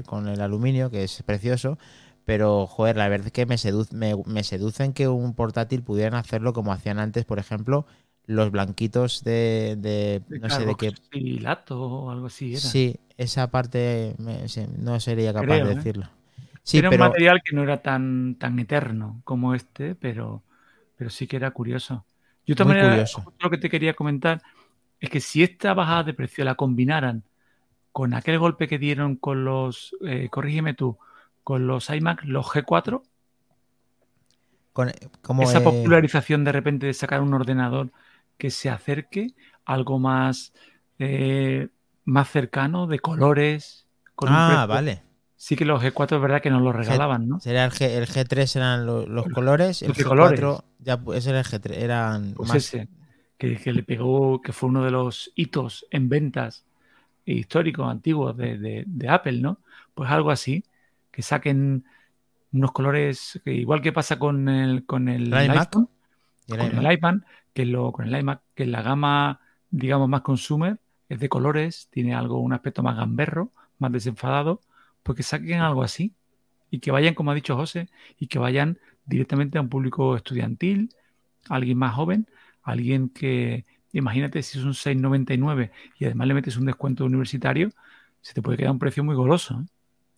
con 0.06 0.28
el 0.28 0.42
aluminio, 0.42 0.92
que 0.92 1.04
es 1.04 1.24
precioso, 1.24 1.78
pero 2.26 2.68
joder, 2.68 2.98
la 2.98 3.08
verdad 3.10 3.28
es 3.28 3.34
que 3.34 3.46
me, 3.48 3.56
me, 3.92 4.16
me 4.26 4.44
seducen 4.44 4.94
que 4.94 5.08
un 5.08 5.34
portátil 5.34 5.82
pudieran 5.84 6.14
hacerlo 6.16 6.54
como 6.54 6.72
hacían 6.72 7.00
antes, 7.00 7.26
por 7.26 7.40
ejemplo, 7.40 7.86
los 8.26 8.52
blanquitos 8.52 9.24
de, 9.24 9.76
de, 9.80 10.22
no 10.42 10.50
sé 10.52 10.66
de 10.66 10.76
qué. 10.76 10.94
O 11.76 12.10
algo 12.12 12.28
así 12.28 12.56
era. 12.56 12.72
Sí, 12.72 13.00
esa 13.18 13.50
parte 13.52 14.16
me- 14.18 14.48
no 14.78 15.00
sería 15.00 15.34
capaz 15.34 15.60
Creo, 15.60 15.66
de 15.68 15.78
¿eh? 15.80 15.86
Sí, 16.70 16.80
era 16.80 16.90
pero 16.90 16.92
un 16.92 16.98
material 16.98 17.42
que 17.44 17.56
no 17.56 17.64
era 17.64 17.82
tan, 17.82 18.36
tan 18.36 18.60
eterno 18.60 19.22
como 19.24 19.56
este, 19.56 19.96
pero, 19.96 20.44
pero 20.98 21.10
sí 21.10 21.28
que 21.28 21.38
era 21.38 21.52
curioso. 21.52 22.06
Yo 22.46 22.56
también 22.56 23.04
lo 23.40 23.50
que 23.50 23.58
te 23.58 23.70
quería 23.70 23.94
comentar 23.94 24.42
es 25.00 25.10
que 25.10 25.20
si 25.22 25.44
esta 25.44 25.74
bajada 25.74 26.04
de 26.06 26.14
precio 26.14 26.46
la 26.46 26.56
combinaran 26.56 27.24
con 27.92 28.14
aquel 28.14 28.40
golpe 28.40 28.68
que 28.68 28.80
dieron 28.80 29.16
con 29.18 29.46
los, 29.46 29.96
eh, 30.06 30.30
corrígeme 30.32 30.74
tú, 30.76 30.98
con 31.44 31.68
los 31.68 31.90
iMac, 31.90 32.24
los 32.26 32.52
G4, 32.52 33.04
con- 34.74 34.92
como, 35.22 35.52
esa 35.52 35.62
eh, 35.62 35.64
popularización 35.64 36.44
de 36.44 36.52
repente 36.52 36.86
de 36.88 36.94
sacar 36.94 37.22
un 37.22 37.34
ordenador 37.34 37.92
que 38.38 38.52
se 38.52 38.70
acerque 38.70 39.28
a 39.66 39.74
algo 39.74 40.00
más, 40.00 40.54
eh, 41.00 41.70
más 42.06 42.30
cercano, 42.30 42.88
de 42.88 43.00
colores. 43.00 43.88
Con 44.16 44.30
Ah, 44.30 44.66
vale. 44.68 45.02
Sí 45.38 45.56
que 45.56 45.64
los 45.64 45.82
G4 45.82 46.18
es 46.18 46.22
verdad 46.22 46.42
que 46.42 46.50
nos 46.50 46.62
los 46.62 46.76
regalaban, 46.76 47.30
¿no? 47.30 47.44
Sería 47.44 47.66
el, 47.66 47.72
G, 47.72 47.82
el 47.98 48.06
G3 48.08 48.56
eran 48.56 48.86
lo- 48.86 49.06
los 49.08 49.28
colores, 49.30 49.82
el 49.82 49.94
Los 49.94 49.98
de 49.98 50.04
G4 50.04 50.06
colores. 50.06 50.64
ya 50.80 51.00
ese 51.16 51.30
era 51.32 51.40
el 51.40 51.46
G3, 51.46 51.78
eran 51.84 52.36
Pues 52.36 52.48
más 52.48 52.64
ese, 52.66 52.88
que, 53.38 53.58
que 53.58 53.74
le 53.74 53.84
pegó, 53.84 54.42
que 54.42 54.54
fue 54.54 54.70
uno 54.70 54.84
de 54.84 54.92
los 54.92 55.32
hitos 55.36 55.86
en 55.92 56.10
ventas 56.10 56.66
históricos, 57.26 57.90
antiguos 57.90 58.38
de, 58.38 58.58
de- 58.58 58.84
de 58.88 59.10
Apple, 59.10 59.42
¿no? 59.42 59.60
Pues 59.96 60.12
algo 60.12 60.32
así, 60.32 60.64
que 61.12 61.22
saquen 61.22 61.86
unos 62.54 62.72
colores, 62.74 63.42
que 63.46 63.54
igual 63.54 63.82
que 63.82 63.94
pasa 63.94 64.20
con 64.20 64.50
el, 64.50 64.86
con 64.86 65.10
el, 65.10 65.32
¿El 65.32 65.34
iMac? 65.46 65.50
iPhone, 65.50 65.90
el 66.48 66.60
con 66.60 66.70
iMac. 66.72 66.86
el 66.86 66.94
iPad, 66.94 67.16
que 67.54 67.66
lo, 67.66 67.92
con 67.92 68.08
el 68.08 68.20
iMac, 68.20 68.42
que 68.56 68.66
la 68.68 68.82
gama, 68.84 69.42
digamos, 69.72 70.10
más 70.10 70.22
consumer, 70.22 70.80
es 71.10 71.20
de 71.20 71.30
colores, 71.30 71.88
tiene 71.92 72.16
algo, 72.16 72.40
un 72.42 72.54
aspecto 72.54 72.84
más 72.84 72.98
gamberro, 72.98 73.52
más 73.80 73.92
desenfadado, 73.92 74.62
pues 75.08 75.16
que 75.18 75.24
saquen 75.24 75.62
algo 75.62 75.84
así 75.84 76.14
y 76.70 76.80
que 76.80 76.92
vayan, 76.92 77.14
como 77.14 77.32
ha 77.32 77.34
dicho 77.34 77.56
José, 77.56 77.88
y 78.20 78.28
que 78.28 78.40
vayan 78.40 78.78
directamente 79.06 79.58
a 79.58 79.62
un 79.62 79.70
público 79.70 80.18
estudiantil, 80.18 80.94
a 81.50 81.56
alguien 81.56 81.78
más 81.78 81.96
joven, 81.96 82.28
a 82.62 82.72
alguien 82.72 83.10
que, 83.10 83.66
imagínate 83.94 84.44
si 84.44 84.60
es 84.60 84.66
un 84.66 84.74
6,99 84.74 85.72
y 85.98 86.06
además 86.06 86.28
le 86.28 86.34
metes 86.34 86.58
un 86.58 86.66
descuento 86.66 87.06
universitario, 87.06 87.72
se 88.22 88.34
te 88.34 88.42
puede 88.42 88.58
quedar 88.58 88.72
un 88.72 88.80
precio 88.80 89.04
muy 89.04 89.16
goloso. 89.16 89.62
¿eh? 89.62 89.66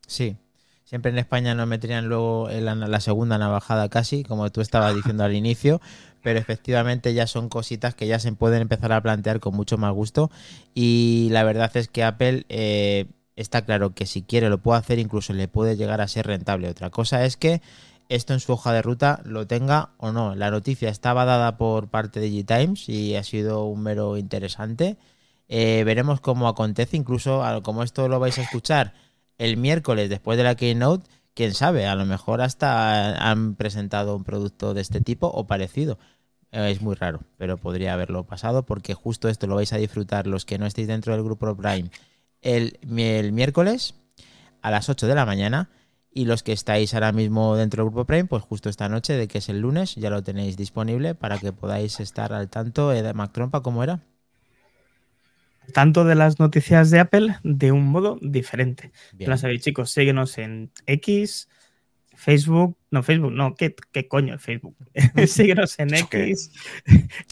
Sí. 0.07 0.37
Siempre 0.85 1.11
en 1.11 1.19
España 1.19 1.53
nos 1.53 1.67
meterían 1.67 2.09
luego 2.09 2.49
en 2.49 2.65
la, 2.65 2.73
la 2.73 2.99
segunda 2.99 3.37
navajada 3.37 3.89
casi, 3.89 4.23
como 4.23 4.51
tú 4.51 4.61
estabas 4.61 4.95
diciendo 4.95 5.23
al 5.23 5.35
inicio, 5.35 5.81
pero 6.23 6.39
efectivamente 6.39 7.13
ya 7.13 7.27
son 7.27 7.47
cositas 7.47 7.93
que 7.93 8.07
ya 8.07 8.17
se 8.17 8.31
pueden 8.33 8.63
empezar 8.63 8.91
a 8.93 9.01
plantear 9.03 9.39
con 9.39 9.55
mucho 9.55 9.77
más 9.77 9.93
gusto 9.93 10.31
y 10.73 11.29
la 11.31 11.43
verdad 11.43 11.69
es 11.77 11.89
que 11.89 12.03
Apple 12.03 12.47
eh, 12.49 13.05
está 13.41 13.63
claro 13.63 13.93
que 13.93 14.05
si 14.05 14.21
quiere 14.21 14.49
lo 14.49 14.57
puede 14.59 14.79
hacer, 14.79 14.99
incluso 14.99 15.33
le 15.33 15.47
puede 15.47 15.77
llegar 15.77 16.01
a 16.01 16.07
ser 16.07 16.27
rentable. 16.27 16.69
Otra 16.69 16.89
cosa 16.89 17.23
es 17.25 17.37
que 17.37 17.61
esto 18.09 18.33
en 18.33 18.39
su 18.39 18.51
hoja 18.51 18.73
de 18.73 18.81
ruta 18.81 19.21
lo 19.23 19.47
tenga 19.47 19.91
o 19.97 20.11
no. 20.11 20.35
La 20.35 20.51
noticia 20.51 20.89
estaba 20.89 21.25
dada 21.25 21.57
por 21.57 21.87
parte 21.89 22.19
de 22.19 22.29
G-Times 22.29 22.89
y 22.89 23.15
ha 23.15 23.23
sido 23.23 23.65
un 23.65 23.81
mero 23.81 24.17
interesante. 24.17 24.97
Eh, 25.47 25.83
veremos 25.85 26.19
cómo 26.19 26.47
acontece, 26.47 26.97
incluso 26.97 27.41
como 27.63 27.83
esto 27.83 28.07
lo 28.07 28.19
vais 28.19 28.37
a 28.37 28.41
escuchar 28.41 28.93
el 29.37 29.57
miércoles 29.57 30.09
después 30.09 30.37
de 30.37 30.43
la 30.43 30.55
Keynote, 30.55 31.07
quién 31.33 31.53
sabe, 31.53 31.87
a 31.87 31.95
lo 31.95 32.05
mejor 32.05 32.41
hasta 32.41 33.15
han 33.29 33.55
presentado 33.55 34.15
un 34.15 34.23
producto 34.25 34.73
de 34.73 34.81
este 34.81 35.01
tipo 35.01 35.27
o 35.27 35.47
parecido. 35.47 35.97
Eh, 36.51 36.71
Es 36.71 36.81
muy 36.81 36.95
raro, 36.95 37.21
pero 37.37 37.57
podría 37.57 37.93
haberlo 37.93 38.25
pasado 38.25 38.63
porque 38.65 38.93
justo 38.95 39.29
esto 39.29 39.47
lo 39.47 39.55
vais 39.55 39.71
a 39.71 39.77
disfrutar 39.77 40.27
los 40.27 40.45
que 40.45 40.57
no 40.57 40.65
estéis 40.65 40.87
dentro 40.87 41.13
del 41.13 41.23
grupo 41.23 41.55
Prime 41.55 41.89
el, 42.41 42.79
mi- 42.85 43.03
el 43.03 43.31
miércoles 43.31 43.95
a 44.61 44.71
las 44.71 44.89
8 44.89 45.07
de 45.07 45.15
la 45.15 45.25
mañana 45.25 45.69
y 46.11 46.25
los 46.25 46.41
que 46.43 46.51
estáis 46.53 46.93
ahora 46.93 47.11
mismo 47.11 47.55
dentro 47.55 47.83
del 47.83 47.91
grupo 47.91 48.05
Prime, 48.05 48.25
pues 48.25 48.43
justo 48.43 48.67
esta 48.69 48.89
noche, 48.89 49.13
de 49.13 49.27
que 49.27 49.37
es 49.37 49.49
el 49.49 49.61
lunes, 49.61 49.95
ya 49.95 50.09
lo 50.09 50.23
tenéis 50.23 50.57
disponible 50.57 51.15
para 51.15 51.37
que 51.37 51.53
podáis 51.53 51.99
estar 51.99 52.33
al 52.33 52.49
tanto 52.49 52.91
eh, 52.91 53.01
de 53.03 53.13
Mac 53.13 53.31
Trompa, 53.31 53.61
¿cómo 53.61 53.83
era? 53.83 54.01
Tanto 55.73 56.03
de 56.03 56.15
las 56.15 56.39
noticias 56.39 56.89
de 56.89 56.99
Apple 56.99 57.35
de 57.43 57.71
un 57.71 57.85
modo 57.85 58.17
diferente. 58.21 58.91
Ya 59.17 59.37
sabéis, 59.37 59.61
chicos, 59.61 59.91
síguenos 59.91 60.39
en 60.39 60.71
X, 60.87 61.47
Facebook, 62.15 62.75
no, 62.89 63.03
Facebook, 63.03 63.31
no, 63.31 63.53
¿qué, 63.53 63.75
qué 63.91 64.07
coño 64.07 64.33
es 64.35 64.41
Facebook? 64.41 64.75
síguenos 65.27 65.77
en 65.77 65.93
¿Eso 65.93 66.09
qué 66.09 66.23
X, 66.31 66.51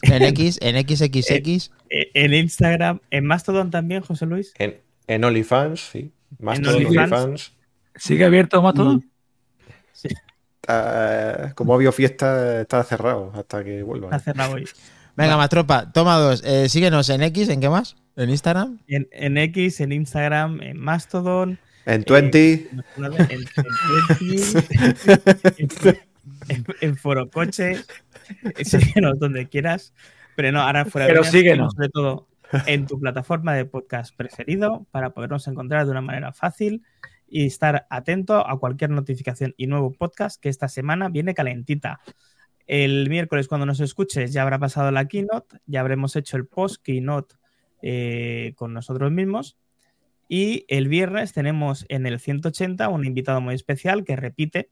En 0.02 0.22
X, 0.22 0.58
en 0.62 0.76
XXX, 0.88 1.72
eh, 1.90 2.10
en 2.14 2.32
Instagram, 2.32 3.00
en 3.10 3.24
Mastodon 3.26 3.72
también, 3.72 4.02
José 4.02 4.26
Luis. 4.26 4.52
En, 4.58 4.76
en 5.08 5.24
OnlyFans, 5.24 5.80
sí. 5.80 6.12
Más 6.38 6.58
En 6.58 6.64
todo 6.64 6.76
en 6.76 6.86
OnlyFans. 6.86 7.12
OnlyFans. 7.12 7.52
¿Sigue 7.96 8.24
abierto 8.24 8.62
más 8.62 8.74
todo? 8.74 9.02
Sí, 9.92 10.08
Está- 10.60 11.52
como 11.56 11.72
ha 11.72 11.76
habido 11.76 11.90
fiesta, 11.92 12.60
está 12.60 12.84
cerrado 12.84 13.32
hasta 13.34 13.64
que 13.64 13.82
vuelva. 13.82 14.08
está 14.08 14.20
cerrado 14.20 14.54
hoy. 14.54 14.68
Venga, 15.16 15.36
más 15.36 15.48
tropa, 15.48 15.90
toma 15.92 16.16
dos. 16.16 16.42
Eh, 16.44 16.68
síguenos 16.68 17.08
en 17.10 17.22
X, 17.24 17.48
¿en 17.48 17.60
qué 17.60 17.68
más? 17.68 17.96
¿En 18.14 18.30
Instagram? 18.30 18.78
En, 18.86 19.08
en 19.10 19.36
X, 19.38 19.80
en 19.80 19.90
Instagram, 19.92 20.60
en 20.62 20.78
Mastodon, 20.78 21.58
En 21.86 22.04
20, 22.08 22.68
en, 22.70 22.84
en, 22.96 23.44
en, 25.56 25.68
en, 26.48 26.66
en 26.80 26.96
Forocoche, 26.96 27.76
síguenos 28.62 29.18
donde 29.18 29.48
quieras. 29.48 29.92
Pero 30.36 30.52
no, 30.52 30.60
ahora 30.60 30.84
fuera 30.84 31.06
de 31.06 31.12
Pero 31.12 31.24
síguenos. 31.24 31.72
sobre 31.74 31.88
todo 31.88 32.28
en 32.66 32.86
tu 32.86 32.98
plataforma 32.98 33.54
de 33.54 33.64
podcast 33.64 34.14
preferido 34.16 34.86
para 34.90 35.10
podernos 35.10 35.46
encontrar 35.48 35.84
de 35.84 35.90
una 35.90 36.00
manera 36.00 36.32
fácil 36.32 36.82
y 37.26 37.46
estar 37.46 37.86
atento 37.90 38.46
a 38.46 38.58
cualquier 38.58 38.90
notificación 38.90 39.54
y 39.56 39.66
nuevo 39.66 39.92
podcast 39.92 40.40
que 40.40 40.48
esta 40.48 40.68
semana 40.68 41.08
viene 41.08 41.34
calentita. 41.34 42.00
El 42.66 43.08
miércoles 43.08 43.48
cuando 43.48 43.66
nos 43.66 43.80
escuches 43.80 44.32
ya 44.32 44.42
habrá 44.42 44.58
pasado 44.58 44.90
la 44.90 45.06
keynote, 45.06 45.58
ya 45.66 45.80
habremos 45.80 46.16
hecho 46.16 46.36
el 46.36 46.46
post 46.46 46.82
keynote 46.82 47.36
eh, 47.82 48.52
con 48.56 48.72
nosotros 48.72 49.10
mismos 49.12 49.56
y 50.28 50.66
el 50.68 50.88
viernes 50.88 51.32
tenemos 51.32 51.86
en 51.88 52.06
el 52.06 52.20
180 52.20 52.88
un 52.88 53.06
invitado 53.06 53.40
muy 53.40 53.54
especial 53.54 54.04
que 54.04 54.16
repite, 54.16 54.70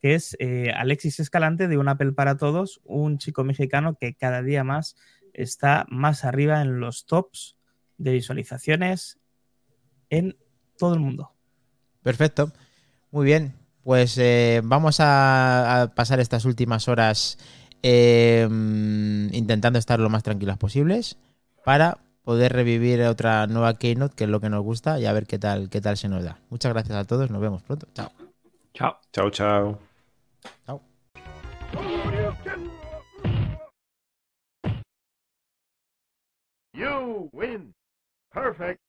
que 0.00 0.14
es 0.14 0.36
eh, 0.38 0.72
Alexis 0.76 1.18
Escalante 1.18 1.66
de 1.66 1.78
Un 1.78 1.88
Apple 1.88 2.12
para 2.12 2.36
Todos, 2.36 2.80
un 2.84 3.18
chico 3.18 3.42
mexicano 3.42 3.96
que 3.98 4.14
cada 4.14 4.42
día 4.42 4.62
más 4.62 4.96
está 5.34 5.86
más 5.88 6.24
arriba 6.24 6.60
en 6.62 6.80
los 6.80 7.06
tops 7.06 7.56
de 7.98 8.12
visualizaciones 8.12 9.18
en 10.10 10.36
todo 10.78 10.94
el 10.94 11.00
mundo. 11.00 11.32
Perfecto. 12.02 12.52
Muy 13.10 13.24
bien. 13.24 13.54
Pues 13.82 14.16
eh, 14.16 14.62
vamos 14.64 15.00
a, 15.00 15.82
a 15.82 15.94
pasar 15.94 16.18
estas 16.18 16.46
últimas 16.46 16.88
horas 16.88 17.38
eh, 17.86 18.48
intentando 19.32 19.78
estar 19.78 20.00
lo 20.00 20.08
más 20.08 20.22
tranquilas 20.22 20.56
posibles 20.56 21.18
para 21.66 21.98
poder 22.22 22.54
revivir 22.54 23.02
otra 23.02 23.46
nueva 23.46 23.74
Keynote, 23.74 24.14
que 24.16 24.24
es 24.24 24.30
lo 24.30 24.40
que 24.40 24.48
nos 24.48 24.62
gusta, 24.62 24.98
y 24.98 25.04
a 25.04 25.12
ver 25.12 25.26
qué 25.26 25.38
tal, 25.38 25.68
qué 25.68 25.82
tal 25.82 25.98
se 25.98 26.08
nos 26.08 26.24
da. 26.24 26.38
Muchas 26.48 26.72
gracias 26.72 26.96
a 26.96 27.04
todos. 27.04 27.30
Nos 27.30 27.42
vemos 27.42 27.62
pronto. 27.62 27.86
Chao. 27.94 28.10
Chao. 28.72 28.98
chao, 29.12 29.30
chao. 29.30 29.78
Chao. 30.66 30.93
You 36.74 37.30
win. 37.32 37.74
Perfect. 38.32 38.80